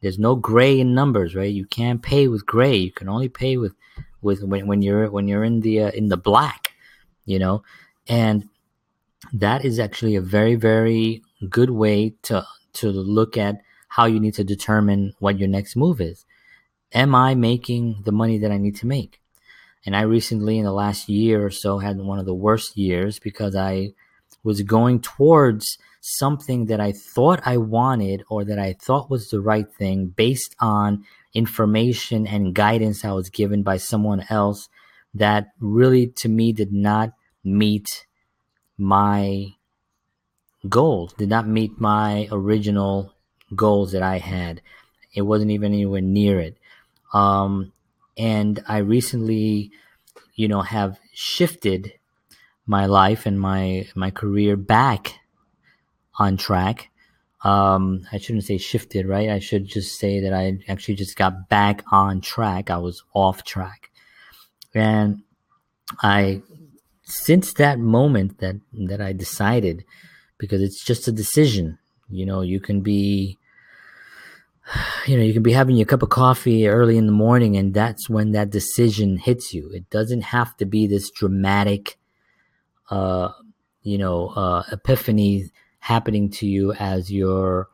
there's 0.00 0.18
no 0.18 0.36
gray 0.36 0.78
in 0.80 0.94
numbers, 0.94 1.34
right? 1.34 1.52
You 1.52 1.66
can't 1.66 2.02
pay 2.02 2.28
with 2.28 2.46
gray. 2.46 2.76
You 2.76 2.92
can 2.92 3.08
only 3.08 3.28
pay 3.28 3.56
with 3.56 3.74
with 4.22 4.42
when, 4.42 4.66
when 4.66 4.82
you're 4.82 5.10
when 5.10 5.28
you're 5.28 5.44
in 5.44 5.60
the 5.60 5.82
uh, 5.82 5.90
in 5.90 6.08
the 6.08 6.16
black, 6.16 6.72
you 7.24 7.38
know, 7.38 7.62
and 8.08 8.48
that 9.32 9.64
is 9.64 9.78
actually 9.78 10.16
a 10.16 10.20
very 10.20 10.54
very 10.54 11.22
good 11.48 11.70
way 11.70 12.14
to 12.22 12.44
to 12.72 12.90
look 12.90 13.36
at 13.36 13.56
how 13.88 14.06
you 14.06 14.20
need 14.20 14.34
to 14.34 14.44
determine 14.44 15.12
what 15.18 15.38
your 15.38 15.48
next 15.48 15.76
move 15.76 16.00
is. 16.00 16.24
Am 16.92 17.14
I 17.14 17.34
making 17.34 18.02
the 18.04 18.12
money 18.12 18.38
that 18.38 18.52
I 18.52 18.58
need 18.58 18.76
to 18.76 18.86
make? 18.86 19.20
And 19.84 19.96
I 19.96 20.02
recently, 20.02 20.58
in 20.58 20.64
the 20.64 20.72
last 20.72 21.08
year 21.08 21.44
or 21.44 21.50
so, 21.50 21.78
had 21.78 21.98
one 21.98 22.18
of 22.18 22.26
the 22.26 22.34
worst 22.34 22.76
years 22.76 23.18
because 23.18 23.56
I 23.56 23.94
was 24.42 24.62
going 24.62 25.00
towards 25.00 25.78
something 26.00 26.66
that 26.66 26.80
I 26.80 26.92
thought 26.92 27.40
I 27.44 27.56
wanted 27.56 28.22
or 28.28 28.44
that 28.44 28.58
I 28.58 28.74
thought 28.74 29.10
was 29.10 29.30
the 29.30 29.40
right 29.40 29.66
thing 29.78 30.08
based 30.08 30.54
on 30.60 31.04
information 31.34 32.26
and 32.26 32.54
guidance 32.54 33.04
I 33.04 33.12
was 33.12 33.30
given 33.30 33.62
by 33.62 33.76
someone 33.78 34.24
else 34.30 34.68
that 35.14 35.48
really 35.60 36.08
to 36.08 36.28
me 36.28 36.52
did 36.52 36.72
not 36.72 37.12
meet 37.48 38.06
my 38.76 39.54
goals, 40.68 41.12
did 41.14 41.28
not 41.28 41.46
meet 41.46 41.80
my 41.80 42.28
original 42.30 43.12
goals 43.54 43.92
that 43.92 44.02
I 44.02 44.18
had. 44.18 44.60
It 45.14 45.22
wasn't 45.22 45.50
even 45.50 45.72
anywhere 45.72 46.00
near 46.00 46.40
it. 46.40 46.56
Um, 47.12 47.72
and 48.16 48.62
I 48.68 48.78
recently, 48.78 49.70
you 50.34 50.48
know, 50.48 50.62
have 50.62 50.98
shifted 51.12 51.92
my 52.66 52.86
life 52.86 53.24
and 53.26 53.40
my 53.40 53.88
my 53.94 54.10
career 54.10 54.56
back 54.56 55.14
on 56.18 56.36
track. 56.36 56.90
Um, 57.42 58.06
I 58.12 58.18
shouldn't 58.18 58.44
say 58.44 58.58
shifted, 58.58 59.06
right? 59.06 59.30
I 59.30 59.38
should 59.38 59.66
just 59.66 59.98
say 59.98 60.20
that 60.20 60.32
I 60.34 60.58
actually 60.68 60.96
just 60.96 61.16
got 61.16 61.48
back 61.48 61.84
on 61.92 62.20
track. 62.20 62.68
I 62.70 62.78
was 62.78 63.04
off 63.14 63.44
track, 63.44 63.90
and 64.74 65.22
I 66.02 66.42
since 67.08 67.54
that 67.54 67.78
moment 67.78 68.38
that 68.38 68.56
that 68.72 69.00
I 69.00 69.12
decided 69.12 69.84
because 70.36 70.62
it's 70.62 70.84
just 70.84 71.08
a 71.08 71.12
decision. 71.12 71.78
You 72.10 72.26
know, 72.26 72.42
you 72.42 72.60
can 72.60 72.80
be 72.80 73.38
you 75.06 75.16
know, 75.16 75.22
you 75.22 75.32
can 75.32 75.42
be 75.42 75.52
having 75.52 75.76
your 75.76 75.86
cup 75.86 76.02
of 76.02 76.10
coffee 76.10 76.68
early 76.68 76.98
in 76.98 77.06
the 77.06 77.12
morning 77.12 77.56
and 77.56 77.72
that's 77.72 78.08
when 78.08 78.32
that 78.32 78.50
decision 78.50 79.16
hits 79.16 79.54
you. 79.54 79.70
It 79.72 79.88
doesn't 79.88 80.20
have 80.20 80.56
to 80.58 80.66
be 80.66 80.86
this 80.86 81.10
dramatic 81.10 81.98
uh 82.90 83.30
you 83.82 83.96
know, 83.96 84.28
uh 84.28 84.64
epiphany 84.70 85.50
happening 85.78 86.30
to 86.30 86.46
you 86.46 86.72
as 86.74 87.10
your 87.10 87.68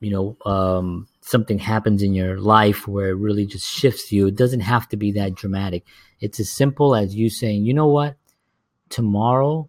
you 0.00 0.10
know 0.10 0.36
um, 0.44 1.08
something 1.20 1.58
happens 1.58 2.02
in 2.02 2.12
your 2.12 2.38
life 2.38 2.86
where 2.86 3.10
it 3.10 3.14
really 3.14 3.46
just 3.46 3.66
shifts 3.66 4.12
you 4.12 4.26
it 4.26 4.36
doesn't 4.36 4.60
have 4.60 4.88
to 4.88 4.96
be 4.96 5.12
that 5.12 5.34
dramatic 5.34 5.84
it's 6.20 6.38
as 6.38 6.50
simple 6.50 6.94
as 6.94 7.14
you 7.14 7.30
saying 7.30 7.64
you 7.64 7.72
know 7.72 7.86
what 7.86 8.16
tomorrow 8.88 9.68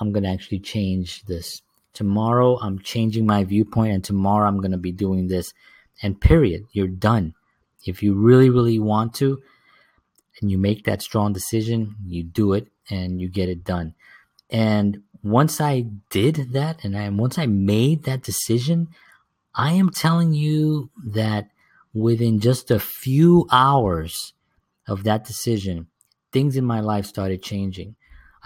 i'm 0.00 0.12
going 0.12 0.24
to 0.24 0.30
actually 0.30 0.60
change 0.60 1.24
this. 1.24 1.62
Tomorrow 1.92 2.58
i'm 2.60 2.78
changing 2.78 3.26
my 3.26 3.44
viewpoint 3.44 3.92
and 3.92 4.04
tomorrow 4.04 4.46
i'm 4.46 4.58
going 4.58 4.72
to 4.72 4.78
be 4.78 4.92
doing 4.92 5.28
this. 5.28 5.52
And 6.02 6.20
period 6.20 6.64
you're 6.72 6.88
done. 6.88 7.34
If 7.86 8.02
you 8.02 8.14
really 8.14 8.50
really 8.50 8.78
want 8.78 9.14
to 9.14 9.40
and 10.40 10.50
you 10.50 10.58
make 10.58 10.84
that 10.84 11.02
strong 11.02 11.32
decision 11.32 11.96
you 12.06 12.22
do 12.22 12.52
it 12.52 12.68
and 12.90 13.20
you 13.20 13.28
get 13.28 13.48
it 13.48 13.64
done. 13.64 13.94
And 14.50 15.02
once 15.22 15.60
I 15.60 15.86
did 16.10 16.52
that 16.52 16.84
and 16.84 16.96
I, 16.96 17.08
once 17.08 17.38
I 17.38 17.46
made 17.46 18.04
that 18.04 18.22
decision, 18.22 18.88
I 19.54 19.72
am 19.72 19.90
telling 19.90 20.34
you 20.34 20.90
that 21.04 21.48
within 21.92 22.40
just 22.40 22.70
a 22.70 22.78
few 22.78 23.46
hours 23.50 24.34
of 24.86 25.02
that 25.04 25.24
decision, 25.24 25.88
things 26.32 26.56
in 26.56 26.64
my 26.64 26.80
life 26.80 27.06
started 27.06 27.42
changing. 27.42 27.96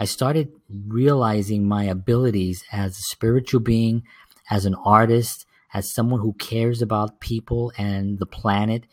I 0.00 0.06
started 0.06 0.50
realizing 0.88 1.68
my 1.68 1.84
abilities 1.84 2.64
as 2.72 2.92
a 2.92 3.02
spiritual 3.02 3.60
being, 3.60 4.04
as 4.48 4.64
an 4.64 4.74
artist, 4.76 5.44
as 5.74 5.92
someone 5.92 6.20
who 6.20 6.32
cares 6.32 6.80
about 6.80 7.20
people 7.20 7.70
and 7.76 8.18
the 8.18 8.24
planet. 8.24 8.84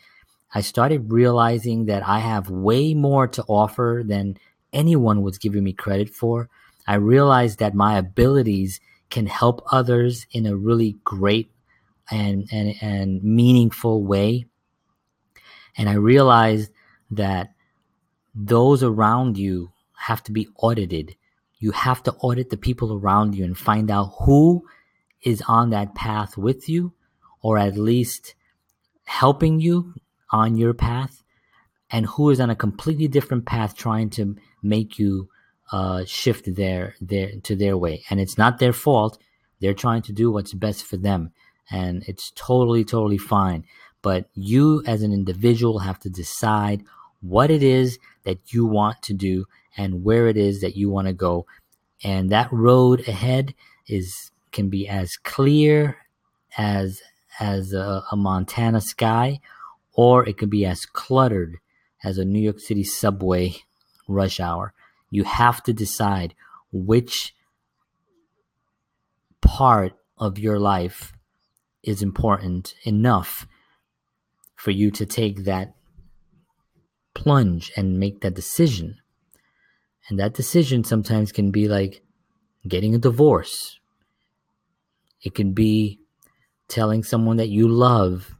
I 0.54 0.60
started 0.60 1.10
realizing 1.10 1.86
that 1.86 2.06
I 2.06 2.18
have 2.18 2.50
way 2.50 2.92
more 2.92 3.26
to 3.26 3.42
offer 3.48 4.02
than 4.04 4.36
anyone 4.70 5.22
was 5.22 5.38
giving 5.38 5.64
me 5.64 5.72
credit 5.72 6.10
for. 6.10 6.50
I 6.86 6.96
realized 6.96 7.58
that 7.58 7.74
my 7.74 7.96
abilities 7.96 8.78
can 9.08 9.28
help 9.28 9.62
others 9.72 10.26
in 10.30 10.44
a 10.44 10.54
really 10.54 10.98
great 11.04 11.50
and, 12.10 12.46
and, 12.52 12.74
and 12.82 13.24
meaningful 13.24 14.02
way. 14.02 14.44
And 15.74 15.88
I 15.88 15.94
realized 15.94 16.70
that 17.10 17.54
those 18.34 18.82
around 18.82 19.38
you 19.38 19.72
have 19.98 20.22
to 20.24 20.32
be 20.32 20.48
audited. 20.56 21.16
You 21.58 21.72
have 21.72 22.02
to 22.04 22.12
audit 22.20 22.50
the 22.50 22.56
people 22.56 22.94
around 22.94 23.34
you 23.34 23.44
and 23.44 23.58
find 23.58 23.90
out 23.90 24.14
who 24.20 24.64
is 25.22 25.42
on 25.48 25.70
that 25.70 25.94
path 25.94 26.36
with 26.36 26.68
you, 26.68 26.92
or 27.42 27.58
at 27.58 27.76
least 27.76 28.34
helping 29.04 29.60
you 29.60 29.94
on 30.30 30.56
your 30.56 30.74
path, 30.74 31.22
and 31.90 32.06
who 32.06 32.30
is 32.30 32.40
on 32.40 32.50
a 32.50 32.56
completely 32.56 33.08
different 33.08 33.46
path 33.46 33.76
trying 33.76 34.10
to 34.10 34.36
make 34.62 34.98
you 34.98 35.28
uh, 35.72 36.04
shift 36.06 36.54
their 36.54 36.94
their 37.00 37.32
to 37.42 37.56
their 37.56 37.76
way, 37.76 38.04
and 38.08 38.20
it's 38.20 38.38
not 38.38 38.58
their 38.58 38.72
fault. 38.72 39.18
They're 39.60 39.74
trying 39.74 40.02
to 40.02 40.12
do 40.12 40.30
what's 40.30 40.54
best 40.54 40.84
for 40.84 40.96
them, 40.96 41.32
and 41.70 42.04
it's 42.06 42.30
totally 42.36 42.84
totally 42.84 43.18
fine. 43.18 43.64
But 44.00 44.28
you, 44.34 44.82
as 44.86 45.02
an 45.02 45.12
individual, 45.12 45.80
have 45.80 45.98
to 46.00 46.10
decide 46.10 46.84
what 47.20 47.50
it 47.50 47.62
is 47.64 47.98
that 48.22 48.52
you 48.52 48.64
want 48.64 49.02
to 49.02 49.12
do 49.12 49.46
and 49.76 50.04
where 50.04 50.26
it 50.26 50.36
is 50.36 50.60
that 50.60 50.76
you 50.76 50.90
want 50.90 51.06
to 51.06 51.12
go, 51.12 51.46
and 52.02 52.30
that 52.30 52.52
road 52.52 53.06
ahead 53.08 53.54
is 53.86 54.30
can 54.52 54.68
be 54.68 54.88
as 54.88 55.16
clear 55.16 55.98
as 56.56 57.00
as 57.40 57.72
a, 57.72 58.02
a 58.10 58.16
Montana 58.16 58.80
sky, 58.80 59.40
or 59.92 60.28
it 60.28 60.38
could 60.38 60.50
be 60.50 60.64
as 60.64 60.86
cluttered 60.86 61.58
as 62.02 62.18
a 62.18 62.24
New 62.24 62.40
York 62.40 62.60
City 62.60 62.84
subway 62.84 63.54
rush 64.08 64.40
hour 64.40 64.72
you 65.10 65.24
have 65.24 65.62
to 65.64 65.72
decide 65.72 66.34
which 66.72 67.34
part 69.40 69.94
of 70.18 70.38
your 70.38 70.58
life 70.58 71.12
is 71.82 72.02
important 72.02 72.74
enough 72.84 73.46
for 74.56 74.70
you 74.70 74.90
to 74.90 75.06
take 75.06 75.44
that 75.44 75.74
plunge 77.14 77.72
and 77.76 77.98
make 77.98 78.20
that 78.20 78.34
decision. 78.34 78.98
And 80.08 80.18
that 80.18 80.34
decision 80.34 80.84
sometimes 80.84 81.32
can 81.32 81.50
be 81.50 81.68
like 81.68 82.02
getting 82.66 82.94
a 82.94 82.98
divorce. 82.98 83.78
It 85.22 85.34
can 85.34 85.52
be 85.52 86.00
telling 86.68 87.02
someone 87.02 87.36
that 87.38 87.48
you 87.48 87.68
love 87.68 88.36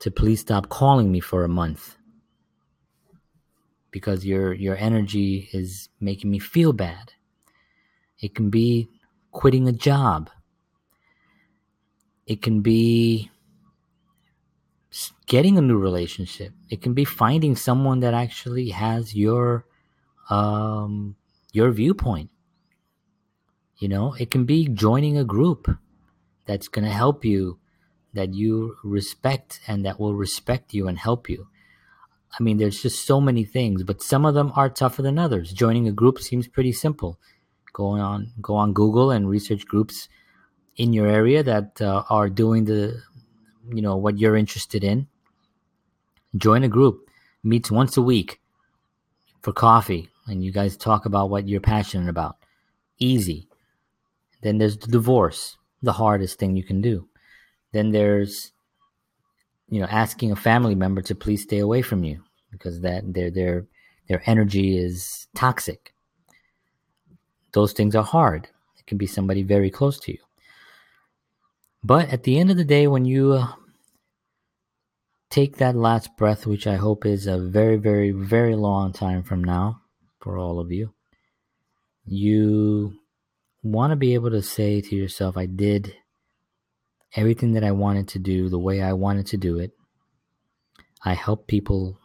to 0.00 0.10
please 0.10 0.40
stop 0.40 0.68
calling 0.68 1.10
me 1.12 1.20
for 1.20 1.44
a 1.44 1.48
month. 1.48 1.96
because 3.90 4.24
your 4.24 4.52
your 4.52 4.76
energy 4.76 5.48
is 5.52 5.88
making 6.00 6.30
me 6.30 6.38
feel 6.38 6.72
bad. 6.72 7.12
It 8.20 8.34
can 8.34 8.50
be 8.50 8.88
quitting 9.32 9.68
a 9.68 9.72
job. 9.72 10.30
It 12.26 12.42
can 12.42 12.60
be 12.60 13.30
getting 15.26 15.58
a 15.58 15.62
new 15.62 15.78
relationship. 15.78 16.52
It 16.70 16.82
can 16.82 16.94
be 16.94 17.04
finding 17.04 17.56
someone 17.56 18.00
that 18.00 18.14
actually 18.14 18.70
has 18.70 19.14
your 19.14 19.64
um, 20.28 21.16
your 21.52 21.70
viewpoint. 21.70 22.30
You 23.78 23.88
know, 23.88 24.14
it 24.14 24.30
can 24.30 24.44
be 24.44 24.68
joining 24.68 25.16
a 25.16 25.24
group 25.24 25.68
that's 26.46 26.68
going 26.68 26.84
to 26.84 26.90
help 26.90 27.24
you, 27.24 27.58
that 28.12 28.34
you 28.34 28.76
respect, 28.82 29.60
and 29.68 29.84
that 29.84 30.00
will 30.00 30.14
respect 30.14 30.74
you 30.74 30.88
and 30.88 30.98
help 30.98 31.28
you. 31.28 31.48
I 32.38 32.42
mean, 32.42 32.58
there's 32.58 32.82
just 32.82 33.06
so 33.06 33.20
many 33.20 33.44
things, 33.44 33.82
but 33.82 34.02
some 34.02 34.24
of 34.24 34.34
them 34.34 34.52
are 34.54 34.68
tougher 34.68 35.02
than 35.02 35.18
others. 35.18 35.52
Joining 35.52 35.86
a 35.88 35.92
group 35.92 36.18
seems 36.18 36.48
pretty 36.48 36.72
simple. 36.72 37.18
Go 37.72 37.86
on, 37.86 38.32
go 38.40 38.56
on 38.56 38.72
Google 38.72 39.10
and 39.10 39.28
research 39.28 39.66
groups 39.66 40.08
in 40.76 40.92
your 40.92 41.06
area 41.06 41.42
that 41.42 41.80
uh, 41.80 42.04
are 42.10 42.28
doing 42.28 42.64
the, 42.64 43.00
you 43.72 43.82
know, 43.82 43.96
what 43.96 44.18
you're 44.18 44.36
interested 44.36 44.82
in. 44.82 45.06
Join 46.36 46.64
a 46.64 46.68
group, 46.68 47.08
meets 47.42 47.70
once 47.70 47.96
a 47.96 48.02
week 48.02 48.40
for 49.42 49.52
coffee, 49.52 50.08
and 50.28 50.44
you 50.44 50.52
guys 50.52 50.76
talk 50.76 51.06
about 51.06 51.30
what 51.30 51.48
you're 51.48 51.60
passionate 51.60 52.08
about. 52.08 52.36
Easy. 52.98 53.48
Then 54.42 54.58
there's 54.58 54.78
the 54.78 54.86
divorce, 54.86 55.56
the 55.82 55.92
hardest 55.92 56.38
thing 56.38 56.56
you 56.56 56.64
can 56.64 56.80
do. 56.80 57.08
Then 57.72 57.90
there's 57.90 58.52
you 59.68 59.80
know 59.80 59.86
asking 59.86 60.32
a 60.32 60.36
family 60.36 60.74
member 60.74 61.02
to 61.02 61.14
please 61.14 61.42
stay 61.42 61.58
away 61.58 61.82
from 61.82 62.04
you 62.04 62.22
because 62.50 62.80
that 62.80 63.12
their 63.12 63.30
their 63.30 63.66
their 64.08 64.22
energy 64.26 64.76
is 64.76 65.28
toxic 65.34 65.94
those 67.52 67.72
things 67.72 67.94
are 67.94 68.04
hard 68.04 68.48
it 68.78 68.86
can 68.86 68.98
be 68.98 69.06
somebody 69.06 69.42
very 69.42 69.70
close 69.70 69.98
to 70.00 70.12
you 70.12 70.18
but 71.84 72.08
at 72.08 72.22
the 72.22 72.38
end 72.38 72.50
of 72.50 72.56
the 72.56 72.64
day 72.64 72.86
when 72.86 73.04
you 73.04 73.32
uh, 73.32 73.52
take 75.30 75.56
that 75.56 75.76
last 75.76 76.16
breath 76.16 76.46
which 76.46 76.66
i 76.66 76.76
hope 76.76 77.04
is 77.04 77.26
a 77.26 77.38
very 77.38 77.76
very 77.76 78.10
very 78.10 78.56
long 78.56 78.92
time 78.92 79.22
from 79.22 79.44
now 79.44 79.80
for 80.20 80.38
all 80.38 80.58
of 80.58 80.70
you 80.70 80.92
you 82.04 82.94
want 83.62 83.90
to 83.90 83.96
be 83.96 84.14
able 84.14 84.30
to 84.30 84.42
say 84.42 84.80
to 84.80 84.96
yourself 84.96 85.36
i 85.36 85.46
did 85.46 85.94
everything 87.14 87.52
that 87.52 87.64
I 87.64 87.72
wanted 87.72 88.08
to 88.08 88.18
do 88.18 88.48
the 88.48 88.58
way 88.58 88.82
I 88.82 88.92
wanted 88.92 89.26
to 89.28 89.36
do 89.36 89.58
it. 89.58 89.72
I 91.04 91.14
helped 91.14 91.48
people 91.48 91.98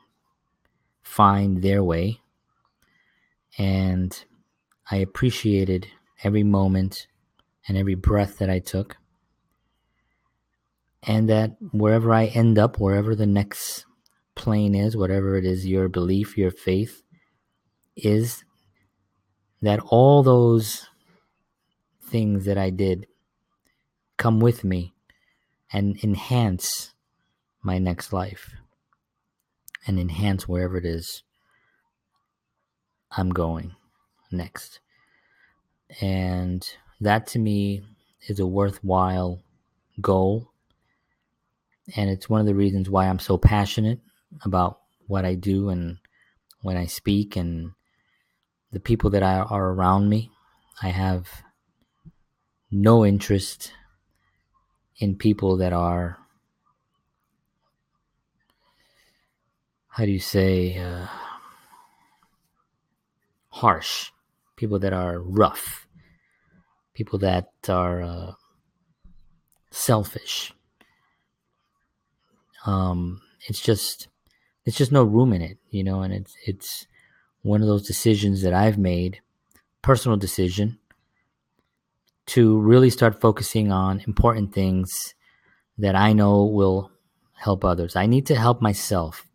find 1.02 1.62
their 1.62 1.84
way. 1.84 2.20
And 3.58 4.18
I 4.90 4.98
appreciated 4.98 5.88
every 6.24 6.44
moment 6.44 7.08
and 7.68 7.78
every 7.78 7.96
breath 7.96 8.40
that 8.40 8.50
I 8.50 8.60
took. 8.60 8.98
And 11.04 11.30
that 11.30 11.58
wherever 11.72 12.14
I 12.14 12.28
end 12.28 12.58
up, 12.58 12.80
wherever 12.80 13.14
the 13.16 13.26
next 13.26 13.86
plane 14.36 14.74
is, 14.74 14.96
whatever 14.96 15.36
it 15.36 15.46
is, 15.46 15.68
your 15.68 15.90
belief, 15.90 16.38
your 16.38 16.52
faith 16.52 17.04
is, 17.96 18.44
that 19.64 19.80
all 19.80 20.24
those 20.24 20.88
things 22.06 22.44
that 22.44 22.58
I 22.58 22.70
did 22.70 23.08
come 24.18 24.42
with 24.42 24.66
me 24.66 24.94
and 25.72 25.98
enhance 26.04 26.94
my 27.64 27.78
next 27.78 28.12
life 28.12 28.52
and 29.88 29.98
enhance 29.98 30.50
wherever 30.50 30.76
it 30.76 30.86
is 30.86 31.24
I'm 33.10 33.30
going 33.30 33.74
next. 34.32 34.82
And 36.02 36.68
that 37.00 37.28
to 37.28 37.40
me 37.40 37.84
is 38.28 38.40
a 38.40 38.48
worthwhile 38.48 39.42
goal. 40.02 40.52
And 41.96 42.10
it's 42.10 42.30
one 42.30 42.42
of 42.42 42.48
the 42.48 42.56
reasons 42.56 42.90
why 42.90 43.08
I'm 43.08 43.20
so 43.20 43.38
passionate 43.38 44.02
about 44.44 44.80
what 45.08 45.24
I 45.24 45.36
do 45.36 45.70
and 45.70 46.00
when 46.62 46.76
I 46.76 46.86
speak 46.86 47.38
and 47.38 47.72
the 48.74 48.80
people 48.80 49.12
that 49.12 49.24
I, 49.24 49.36
are 49.36 49.72
around 49.72 50.10
me. 50.10 50.32
I 50.82 50.90
have 50.90 51.30
no 52.72 53.06
interest 53.06 53.72
in 54.98 55.16
people 55.16 55.58
that 55.58 55.72
are 55.72 56.18
how 59.90 60.06
do 60.06 60.12
you 60.12 60.20
say 60.20 60.76
uh, 60.76 61.06
harsh 63.50 64.12
people 64.56 64.80
that 64.80 64.92
are 64.92 65.20
rough 65.20 65.88
people 66.96 67.20
that 67.20 67.50
are 67.70 68.02
uh, 68.02 68.32
selfish 69.70 70.52
um, 72.66 73.22
it's 73.48 73.62
just 73.62 74.08
it's 74.66 74.78
just 74.78 74.92
no 74.92 75.04
room 75.04 75.32
in 75.32 75.44
it 75.44 75.60
you 75.70 75.84
know 75.84 76.02
and 76.02 76.12
it's 76.12 76.36
it's 76.48 76.88
one 77.44 77.62
of 77.62 77.68
those 77.68 77.88
decisions 77.88 78.42
that 78.42 78.54
i've 78.54 78.78
made 78.78 79.22
personal 79.82 80.18
decision 80.18 80.80
to 82.26 82.60
really 82.60 82.90
start 82.90 83.20
focusing 83.20 83.72
on 83.72 84.02
important 84.08 84.54
things 84.54 85.14
that 85.78 85.96
I 85.96 86.14
know 86.14 86.46
will 86.46 86.92
help 87.34 87.66
others. 87.66 87.96
I 87.96 88.06
need 88.06 88.26
to 88.28 88.36
help 88.36 88.62
myself. 88.62 89.28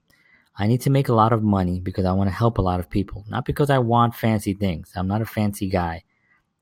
I 0.56 0.66
need 0.66 0.80
to 0.82 0.90
make 0.90 1.08
a 1.08 1.14
lot 1.14 1.32
of 1.32 1.42
money 1.42 1.80
because 1.80 2.04
I 2.04 2.12
want 2.12 2.30
to 2.30 2.34
help 2.34 2.58
a 2.58 2.62
lot 2.62 2.80
of 2.80 2.90
people, 2.90 3.24
not 3.28 3.44
because 3.44 3.70
I 3.70 3.78
want 3.78 4.14
fancy 4.14 4.54
things. 4.54 4.92
I'm 4.96 5.06
not 5.06 5.22
a 5.22 5.26
fancy 5.26 5.68
guy. 5.68 6.04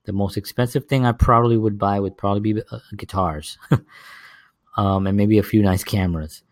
The 0.04 0.12
most 0.12 0.36
expensive 0.36 0.86
thing 0.86 1.06
I 1.06 1.12
probably 1.12 1.56
would 1.56 1.78
buy 1.78 1.98
would 1.98 2.16
probably 2.16 2.52
be 2.52 2.62
uh, 2.70 2.78
guitars 2.96 3.58
um, 4.76 5.06
and 5.06 5.16
maybe 5.16 5.38
a 5.38 5.42
few 5.42 5.62
nice 5.62 5.84
cameras. 5.84 6.42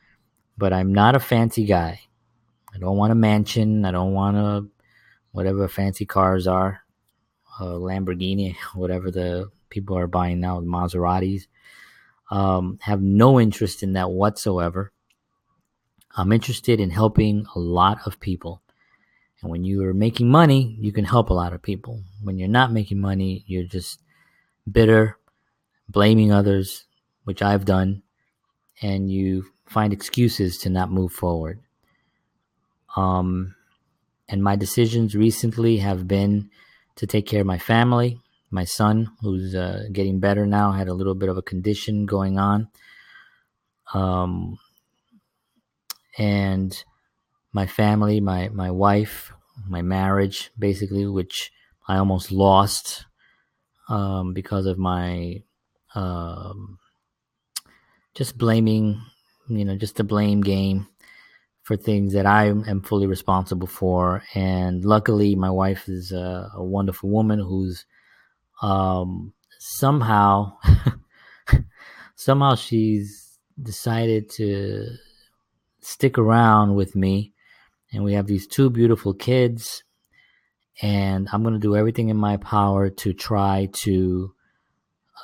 But 0.57 0.73
I'm 0.73 0.95
not 0.95 1.17
a 1.17 1.21
fancy 1.21 1.67
guy. 1.67 2.01
I 2.73 2.79
don't 2.79 2.97
want 2.97 3.13
a 3.13 3.17
mansion. 3.17 3.85
I 3.85 3.91
don't 3.91 4.13
want 4.13 4.37
a 4.37 4.65
whatever 5.35 5.67
fancy 5.67 6.07
cars 6.07 6.47
are, 6.47 6.83
a 7.59 7.65
Lamborghini, 7.65 8.55
whatever 8.75 9.11
the 9.11 9.51
people 9.69 9.99
are 9.99 10.07
buying 10.07 10.39
now, 10.39 10.61
Maseratis. 10.61 11.49
Um, 12.31 12.79
have 12.83 13.03
no 13.03 13.41
interest 13.41 13.83
in 13.83 13.95
that 13.95 14.11
whatsoever. 14.11 14.93
I'm 16.17 16.31
interested 16.31 16.79
in 16.79 16.91
helping 16.91 17.47
a 17.55 17.59
lot 17.59 17.99
of 18.07 18.21
people. 18.21 18.63
And 19.43 19.51
when 19.51 19.65
you 19.65 19.85
are 19.85 19.93
making 19.93 20.31
money, 20.31 20.77
you 20.81 20.93
can 20.93 21.05
help 21.05 21.31
a 21.31 21.35
lot 21.35 21.53
of 21.53 21.61
people. 21.61 22.01
When 22.23 22.39
you're 22.39 22.49
not 22.49 22.73
making 22.73 23.01
money, 23.01 23.43
you're 23.49 23.65
just 23.65 24.01
bitter, 24.71 25.19
blaming 25.89 26.31
others, 26.31 26.85
which 27.25 27.43
I've 27.43 27.65
done, 27.65 28.03
and 28.81 29.11
you 29.11 29.47
find 29.67 29.93
excuses 29.93 30.59
to 30.59 30.71
not 30.71 30.93
move 30.93 31.13
forward. 31.13 31.59
Um, 32.97 33.57
and 34.29 34.43
my 34.43 34.57
decisions 34.57 35.15
recently 35.15 35.79
have 35.79 36.09
been 36.09 36.51
to 36.97 37.07
take 37.07 37.27
care 37.27 37.41
of 37.41 37.47
my 37.47 37.59
family, 37.59 38.21
my 38.51 38.65
son, 38.65 39.11
who's 39.21 39.55
uh, 39.55 39.85
getting 39.93 40.21
better 40.21 40.47
now, 40.47 40.73
had 40.73 40.89
a 40.89 40.95
little 40.95 41.15
bit 41.15 41.29
of 41.29 41.37
a 41.37 41.43
condition 41.43 42.07
going 42.07 42.39
on. 42.39 42.69
Um, 43.93 44.59
and 46.17 46.85
my 47.53 47.67
family, 47.67 48.21
my, 48.21 48.49
my 48.49 48.71
wife, 48.71 49.33
my 49.69 49.83
marriage, 49.83 50.51
basically, 50.59 51.07
which 51.07 51.53
I 51.87 51.99
almost 51.99 52.33
lost 52.33 53.05
um, 53.89 54.33
because 54.33 54.67
of 54.67 54.79
my 54.79 55.43
um, 55.95 56.79
just 58.15 58.39
blaming, 58.39 59.03
you 59.49 59.65
know, 59.65 59.77
just 59.77 59.97
the 59.97 60.05
blame 60.05 60.41
game 60.41 60.87
for 61.65 61.77
things 61.77 62.13
that 62.13 62.27
I 62.27 62.47
am 62.47 62.83
fully 62.83 63.07
responsible 63.07 63.67
for. 63.67 64.23
And 64.35 64.85
luckily, 64.85 65.35
my 65.35 65.51
wife 65.51 65.89
is 65.89 66.13
a, 66.13 66.51
a 66.55 66.63
wonderful 66.63 67.09
woman 67.09 67.41
who's 67.41 67.87
um, 68.63 69.33
somehow 69.59 70.57
somehow 72.15 72.55
she's 72.55 73.39
decided 73.61 74.29
to 74.29 74.89
stick 75.81 76.19
around 76.19 76.75
with 76.75 76.95
me 76.95 77.33
and 77.93 78.05
we 78.05 78.15
have 78.15 78.27
these 78.27 78.47
two 78.47 78.71
beautiful 78.71 79.15
kids 79.15 79.85
and 80.83 81.29
i'm 81.33 81.43
going 81.43 81.55
to 81.55 81.61
do 81.61 81.77
everything 81.77 82.09
in 82.09 82.17
my 82.17 82.37
power 82.39 82.91
to 82.91 83.13
try 83.13 83.69
to 83.73 84.35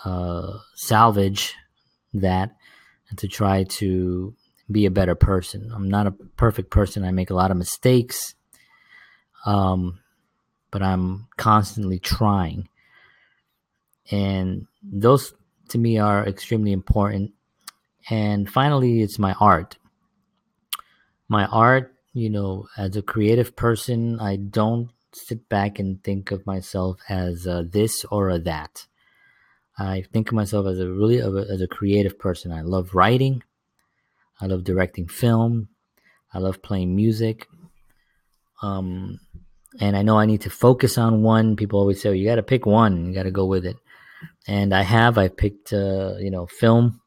uh, 0.04 0.52
salvage 0.74 1.54
that 2.12 2.54
and 3.08 3.18
to 3.18 3.26
try 3.26 3.64
to 3.64 4.34
be 4.70 4.86
a 4.86 4.90
better 4.90 5.14
person 5.14 5.70
i'm 5.74 5.88
not 5.88 6.06
a 6.06 6.12
perfect 6.36 6.70
person 6.70 7.04
i 7.04 7.10
make 7.10 7.30
a 7.30 7.34
lot 7.34 7.50
of 7.50 7.56
mistakes 7.56 8.34
um, 9.46 9.98
but 10.70 10.82
i'm 10.82 11.26
constantly 11.36 11.98
trying 11.98 12.68
and 14.10 14.66
those 14.82 15.32
to 15.70 15.78
me 15.78 15.98
are 15.98 16.26
extremely 16.26 16.72
important. 16.72 17.32
And 18.08 18.50
finally, 18.50 19.02
it's 19.02 19.18
my 19.18 19.34
art. 19.40 19.78
My 21.28 21.46
art 21.46 21.94
you 22.12 22.28
know, 22.28 22.66
as 22.76 22.96
a 22.96 23.02
creative 23.02 23.54
person, 23.54 24.18
I 24.18 24.34
don't 24.34 24.90
sit 25.12 25.48
back 25.48 25.78
and 25.78 26.02
think 26.02 26.32
of 26.32 26.44
myself 26.44 26.98
as 27.08 27.46
a 27.46 27.62
this 27.62 28.04
or 28.10 28.30
a 28.30 28.38
that. 28.40 28.86
I 29.78 30.04
think 30.12 30.28
of 30.28 30.34
myself 30.34 30.66
as 30.66 30.80
a 30.80 30.90
really 30.90 31.18
as 31.18 31.60
a 31.60 31.68
creative 31.68 32.18
person. 32.18 32.50
I 32.50 32.62
love 32.62 32.96
writing. 32.96 33.44
I 34.40 34.46
love 34.46 34.64
directing 34.64 35.08
film. 35.08 35.68
I 36.32 36.38
love 36.38 36.62
playing 36.62 36.94
music. 36.94 37.46
Um, 38.62 39.20
and 39.80 39.96
I 39.96 40.02
know 40.02 40.18
I 40.18 40.26
need 40.26 40.42
to 40.42 40.50
focus 40.50 40.98
on 40.98 41.22
one. 41.22 41.56
People 41.56 41.78
always 41.78 42.00
say, 42.00 42.08
oh, 42.08 42.12
you 42.12 42.26
got 42.26 42.36
to 42.36 42.42
pick 42.42 42.66
one. 42.66 43.06
You 43.06 43.14
got 43.14 43.24
to 43.24 43.30
go 43.30 43.46
with 43.46 43.64
it. 43.66 43.76
And 44.46 44.74
I 44.74 44.82
have. 44.82 45.18
I 45.18 45.28
picked, 45.28 45.72
uh, 45.72 46.14
you 46.18 46.30
know, 46.30 46.46
film. 46.46 47.00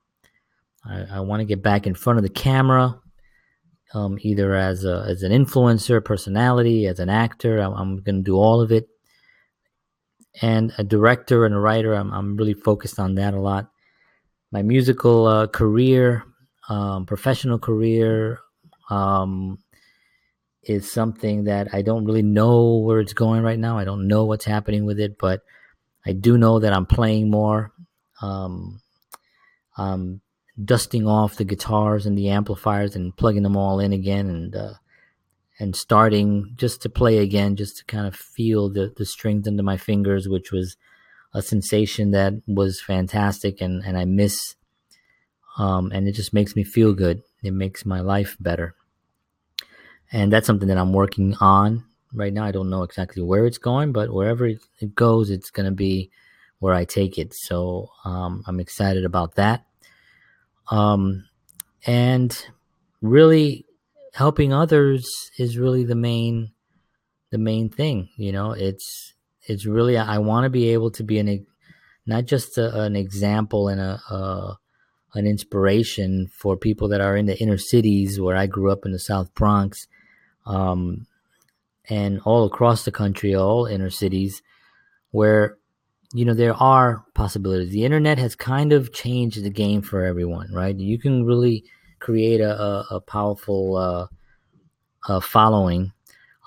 I, 0.85 1.05
I 1.17 1.19
want 1.21 1.41
to 1.41 1.45
get 1.45 1.61
back 1.61 1.87
in 1.87 1.95
front 1.95 2.17
of 2.17 2.23
the 2.23 2.29
camera, 2.29 2.99
um, 3.93 4.17
either 4.21 4.55
as 4.55 4.85
a, 4.85 5.05
as 5.07 5.23
an 5.23 5.31
influencer, 5.31 6.03
personality, 6.03 6.87
as 6.87 6.99
an 6.99 7.09
actor. 7.09 7.59
I'm, 7.59 7.73
I'm 7.73 7.97
going 8.01 8.17
to 8.17 8.23
do 8.23 8.35
all 8.35 8.61
of 8.61 8.71
it. 8.71 8.87
And 10.41 10.73
a 10.77 10.83
director 10.83 11.45
and 11.45 11.53
a 11.53 11.59
writer. 11.59 11.93
I'm, 11.93 12.11
I'm 12.11 12.35
really 12.35 12.55
focused 12.55 12.99
on 12.99 13.15
that 13.15 13.33
a 13.33 13.39
lot. 13.39 13.69
My 14.51 14.63
musical 14.63 15.27
uh, 15.27 15.47
career, 15.47 16.23
um, 16.69 17.05
professional 17.05 17.59
career, 17.59 18.39
um, 18.89 19.59
is 20.63 20.91
something 20.91 21.45
that 21.45 21.73
I 21.73 21.81
don't 21.81 22.05
really 22.05 22.21
know 22.21 22.77
where 22.77 22.99
it's 22.99 23.13
going 23.13 23.43
right 23.43 23.59
now. 23.59 23.77
I 23.77 23.83
don't 23.83 24.07
know 24.07 24.25
what's 24.25 24.45
happening 24.45 24.85
with 24.85 24.99
it, 24.99 25.17
but 25.17 25.41
I 26.05 26.13
do 26.13 26.37
know 26.37 26.59
that 26.59 26.73
I'm 26.73 26.85
playing 26.85 27.29
more. 27.29 27.73
Um, 28.21 28.81
I'm 29.77 30.21
dusting 30.63 31.07
off 31.07 31.35
the 31.35 31.43
guitars 31.43 32.05
and 32.05 32.17
the 32.17 32.29
amplifiers 32.29 32.95
and 32.95 33.15
plugging 33.15 33.43
them 33.43 33.57
all 33.57 33.79
in 33.79 33.91
again 33.91 34.29
and 34.29 34.55
uh, 34.55 34.73
and 35.59 35.75
starting 35.75 36.53
just 36.55 36.81
to 36.81 36.89
play 36.89 37.19
again, 37.19 37.55
just 37.55 37.77
to 37.77 37.85
kind 37.85 38.07
of 38.07 38.15
feel 38.15 38.69
the, 38.69 38.93
the 38.95 39.05
strings 39.05 39.47
under 39.47 39.63
my 39.63 39.77
fingers, 39.77 40.27
which 40.27 40.51
was 40.51 40.77
a 41.33 41.41
sensation 41.41 42.11
that 42.11 42.33
was 42.47 42.81
fantastic 42.81 43.61
and, 43.61 43.83
and 43.83 43.97
I 43.97 44.05
miss. 44.05 44.55
Um, 45.57 45.91
and 45.91 46.07
it 46.07 46.13
just 46.13 46.33
makes 46.33 46.55
me 46.55 46.63
feel 46.63 46.93
good. 46.93 47.21
It 47.43 47.51
makes 47.51 47.85
my 47.85 47.99
life 47.99 48.37
better 48.39 48.75
and 50.13 50.31
that's 50.31 50.45
something 50.45 50.67
that 50.67 50.77
I'm 50.77 50.93
working 50.93 51.35
on 51.41 51.83
right 52.13 52.31
now. 52.31 52.45
I 52.45 52.51
don't 52.51 52.69
know 52.69 52.83
exactly 52.83 53.23
where 53.23 53.47
it's 53.47 53.57
going, 53.57 53.91
but 53.91 54.13
wherever 54.13 54.45
it, 54.45 54.59
goes, 54.93 55.31
it's 55.31 55.49
going 55.49 55.65
to 55.65 55.71
be 55.71 56.11
where 56.59 56.75
I 56.75 56.85
take 56.85 57.17
it. 57.17 57.33
So 57.33 57.89
um, 58.05 58.43
I'm 58.45 58.59
excited 58.59 59.05
about 59.05 59.35
that. 59.35 59.65
Um, 60.69 61.25
and 61.85 62.45
really 63.01 63.65
helping 64.13 64.53
others 64.53 65.31
is 65.37 65.57
really 65.57 65.83
the 65.83 65.95
main 65.95 66.51
the 67.31 67.39
main 67.39 67.67
thing. 67.67 68.09
You 68.15 68.31
know, 68.31 68.51
it's 68.51 69.13
it's 69.47 69.65
really 69.65 69.97
I 69.97 70.19
want 70.19 70.43
to 70.45 70.51
be 70.51 70.69
able 70.69 70.91
to 70.91 71.03
be 71.03 71.17
an 71.17 71.47
not 72.05 72.25
just 72.25 72.59
a, 72.59 72.83
an 72.83 72.95
example 72.95 73.67
and 73.67 73.81
a, 73.81 73.99
a 74.09 74.59
an 75.15 75.27
inspiration 75.27 76.27
for 76.27 76.57
people 76.57 76.87
that 76.89 77.01
are 77.01 77.15
in 77.15 77.25
the 77.25 77.39
inner 77.39 77.57
cities 77.57 78.19
where 78.19 78.35
I 78.35 78.47
grew 78.47 78.71
up 78.71 78.85
in 78.85 78.91
the 78.91 78.99
South 78.99 79.33
Bronx 79.33 79.87
um, 80.45 81.05
and 81.89 82.19
all 82.25 82.45
across 82.45 82.85
the 82.85 82.91
country, 82.91 83.35
all 83.35 83.65
inner 83.65 83.89
cities, 83.89 84.41
where 85.11 85.57
you 86.13 86.25
know 86.25 86.33
there 86.33 86.53
are 86.53 87.03
possibilities. 87.13 87.71
The 87.71 87.85
internet 87.85 88.17
has 88.17 88.35
kind 88.35 88.73
of 88.73 88.93
changed 88.93 89.43
the 89.43 89.49
game 89.49 89.81
for 89.81 90.03
everyone, 90.03 90.51
right? 90.53 90.75
You 90.75 90.99
can 90.99 91.25
really 91.25 91.65
create 91.99 92.41
a, 92.41 92.59
a, 92.59 92.87
a 92.91 93.01
powerful 93.01 94.09
uh, 95.07 95.19
following 95.19 95.91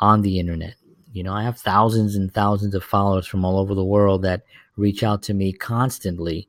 on 0.01 0.23
the 0.23 0.39
internet. 0.39 0.75
You 1.13 1.23
know, 1.23 1.33
I 1.33 1.45
have 1.45 1.59
thousands 1.59 2.15
and 2.15 2.33
thousands 2.33 2.75
of 2.75 2.85
followers 2.85 3.27
from 3.27 3.45
all 3.45 3.59
over 3.59 3.75
the 3.75 3.85
world 3.85 4.23
that 4.23 4.43
reach 4.77 5.03
out 5.03 5.23
to 5.25 5.35
me 5.35 5.53
constantly. 5.53 6.49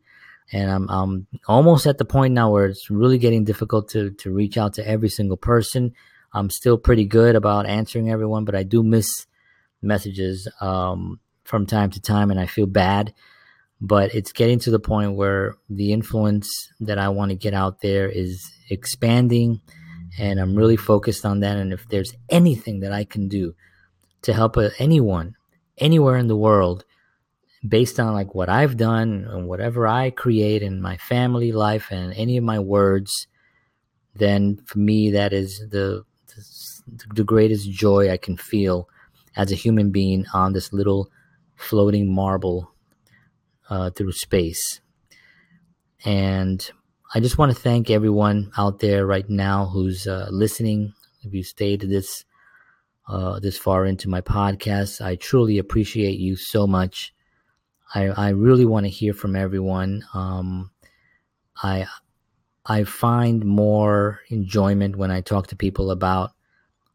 And 0.52 0.72
I'm, 0.72 0.90
I'm 0.90 1.28
almost 1.48 1.86
at 1.86 1.98
the 1.98 2.06
point 2.06 2.34
now 2.34 2.52
where 2.52 2.68
it's 2.68 2.90
really 2.90 3.18
getting 3.18 3.44
difficult 3.44 3.90
to, 3.90 4.12
to 4.12 4.32
reach 4.32 4.58
out 4.58 4.74
to 4.74 4.88
every 4.88 5.10
single 5.10 5.38
person. 5.38 5.94
I'm 6.34 6.50
still 6.50 6.78
pretty 6.78 7.06
good 7.06 7.36
about 7.36 7.66
answering 7.66 8.10
everyone, 8.10 8.46
but 8.46 8.56
I 8.56 8.64
do 8.64 8.84
miss 8.84 9.26
messages 9.82 10.48
um, 10.62 11.20
from 11.44 11.66
time 11.66 11.90
to 11.92 12.02
time, 12.02 12.32
and 12.32 12.40
I 12.40 12.46
feel 12.46 12.66
bad. 12.66 13.14
But 13.80 14.16
it's 14.16 14.32
getting 14.32 14.60
to 14.60 14.72
the 14.72 14.80
point 14.80 15.16
where 15.16 15.56
the 15.70 15.94
influence 15.94 16.72
that 16.80 16.98
I 16.98 17.10
want 17.10 17.30
to 17.30 17.36
get 17.36 17.54
out 17.54 17.82
there 17.82 18.10
is 18.10 18.50
expanding, 18.70 19.62
and 20.18 20.40
I'm 20.40 20.56
really 20.56 20.78
focused 20.78 21.26
on 21.26 21.42
that. 21.42 21.58
And 21.58 21.74
if 21.74 21.88
there's 21.90 22.14
anything 22.30 22.80
that 22.80 22.92
I 22.92 23.04
can 23.04 23.28
do 23.28 23.54
to 24.24 24.34
help 24.34 24.58
anyone 24.80 25.36
anywhere 25.78 26.18
in 26.18 26.28
the 26.28 26.38
world, 26.38 26.86
based 27.66 28.00
on 28.00 28.14
like 28.14 28.36
what 28.36 28.50
I've 28.50 28.78
done 28.78 29.28
and 29.30 29.48
whatever 29.48 29.88
I 29.88 30.10
create 30.10 30.62
in 30.62 30.82
my 30.82 30.98
family 30.98 31.52
life 31.52 31.88
and 31.92 32.14
any 32.14 32.38
of 32.38 32.44
my 32.44 32.60
words, 32.60 33.28
then 34.16 34.58
for 34.66 34.80
me 34.80 35.12
that 35.12 35.34
is 35.34 35.60
the 35.70 36.04
the 37.14 37.24
greatest 37.24 37.70
joy 37.70 38.10
I 38.10 38.18
can 38.18 38.38
feel 38.38 38.88
as 39.36 39.52
a 39.52 39.56
human 39.56 39.92
being 39.92 40.26
on 40.34 40.54
this 40.54 40.72
little 40.72 41.10
floating 41.56 42.14
marble 42.14 42.72
uh, 43.70 43.90
through 43.90 44.14
space. 44.14 44.80
And 46.06 46.70
I 47.14 47.20
just 47.20 47.38
want 47.38 47.56
to 47.56 47.62
thank 47.62 47.90
everyone 47.90 48.52
out 48.58 48.80
there 48.80 49.06
right 49.06 49.30
now 49.30 49.66
who's 49.66 50.08
uh, 50.08 50.28
listening. 50.32 50.94
If 51.24 51.34
you 51.34 51.44
stayed 51.44 51.82
this 51.82 52.24
uh, 53.08 53.40
this 53.40 53.58
far 53.58 53.86
into 53.86 54.10
my 54.10 54.22
podcast, 54.22 55.02
I 55.02 55.16
truly 55.16 55.58
appreciate 55.58 56.20
you 56.20 56.36
so 56.36 56.68
much. 56.68 57.14
I, 57.94 58.08
I 58.08 58.30
really 58.30 58.66
want 58.66 58.86
to 58.86 58.90
hear 58.90 59.14
from 59.14 59.36
everyone. 59.36 60.04
Um, 60.14 60.72
I 61.62 61.88
I 62.66 62.84
find 62.84 63.46
more 63.46 64.20
enjoyment 64.30 64.98
when 64.98 65.10
I 65.10 65.22
talk 65.22 65.48
to 65.48 65.56
people 65.56 65.90
about 65.90 66.32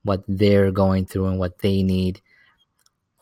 what 0.05 0.23
they're 0.29 0.71
going 0.71 1.07
through 1.07 1.27
and 1.27 1.39
what 1.39 1.61
they 1.61 1.83
need 1.83 2.21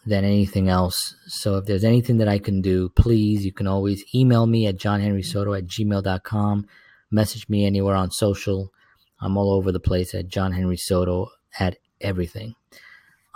than 0.07 0.25
anything 0.25 0.69
else. 0.69 1.15
So 1.27 1.57
if 1.59 1.67
there's 1.67 1.85
anything 1.85 2.19
that 2.19 2.29
I 2.29 2.39
can 2.39 2.61
do, 2.61 2.89
please, 2.89 3.45
you 3.45 3.53
can 3.53 3.67
always 3.67 4.03
email 4.15 4.47
me 4.47 4.67
at 4.67 4.79
johnhenrysoto 4.79 5.57
at 5.57 5.67
gmail.com. 5.67 6.67
Message 7.11 7.49
me 7.49 7.67
anywhere 7.67 7.95
on 7.95 8.11
social. 8.11 8.73
I'm 9.21 9.37
all 9.37 9.53
over 9.53 9.71
the 9.71 9.81
place 9.81 10.15
at 10.15 10.29
John 10.29 10.53
Henry 10.53 10.77
Soto 10.77 11.29
at 11.59 11.77
everything. 12.01 12.55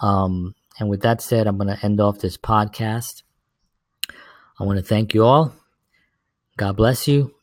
Um, 0.00 0.54
and 0.78 0.88
with 0.88 1.02
that 1.02 1.20
said, 1.20 1.46
I'm 1.46 1.58
going 1.58 1.74
to 1.74 1.84
end 1.84 2.00
off 2.00 2.18
this 2.18 2.36
podcast. 2.36 3.23
I 4.58 4.62
want 4.62 4.78
to 4.78 4.84
thank 4.84 5.14
you 5.14 5.24
all. 5.24 5.52
God 6.56 6.76
bless 6.76 7.08
you. 7.08 7.34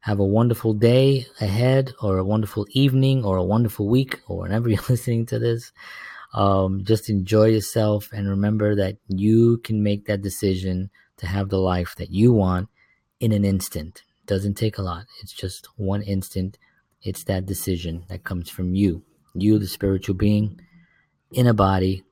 Have 0.00 0.18
a 0.18 0.24
wonderful 0.24 0.72
day 0.72 1.26
ahead, 1.38 1.92
or 2.00 2.16
a 2.16 2.24
wonderful 2.24 2.66
evening, 2.70 3.22
or 3.22 3.36
a 3.36 3.44
wonderful 3.44 3.86
week, 3.86 4.20
or 4.26 4.38
whenever 4.38 4.68
you're 4.70 4.82
listening 4.88 5.26
to 5.26 5.38
this. 5.38 5.72
Um, 6.32 6.82
just 6.84 7.10
enjoy 7.10 7.48
yourself 7.48 8.10
and 8.12 8.28
remember 8.28 8.74
that 8.76 8.96
you 9.08 9.58
can 9.58 9.82
make 9.82 10.06
that 10.06 10.22
decision 10.22 10.90
to 11.18 11.26
have 11.26 11.50
the 11.50 11.58
life 11.58 11.94
that 11.96 12.10
you 12.10 12.32
want 12.32 12.68
in 13.20 13.32
an 13.32 13.44
instant. 13.44 14.02
It 14.22 14.26
doesn't 14.26 14.54
take 14.54 14.78
a 14.78 14.82
lot, 14.82 15.04
it's 15.22 15.32
just 15.32 15.68
one 15.76 16.02
instant. 16.02 16.58
It's 17.02 17.24
that 17.24 17.44
decision 17.44 18.04
that 18.08 18.24
comes 18.24 18.48
from 18.48 18.74
you, 18.74 19.02
you, 19.34 19.58
the 19.58 19.66
spiritual 19.66 20.14
being, 20.14 20.60
in 21.30 21.46
a 21.46 21.52
body 21.52 22.04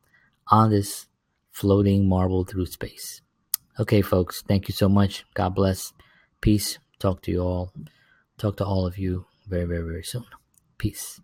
on 0.48 0.70
this 0.70 1.06
floating 1.50 2.06
marble 2.06 2.44
through 2.44 2.66
space. 2.66 3.22
Okay, 3.80 4.02
folks, 4.02 4.42
thank 4.42 4.68
you 4.68 4.74
so 4.74 4.88
much. 4.88 5.24
God 5.34 5.54
bless. 5.54 5.92
Peace 6.40 6.78
talk 7.02 7.20
to 7.22 7.32
you 7.32 7.40
all, 7.40 7.72
talk 8.38 8.56
to 8.56 8.64
all 8.64 8.86
of 8.86 8.96
you 8.96 9.26
very, 9.48 9.64
very, 9.64 9.82
very 9.82 10.04
soon. 10.04 10.24
Peace. 10.78 11.20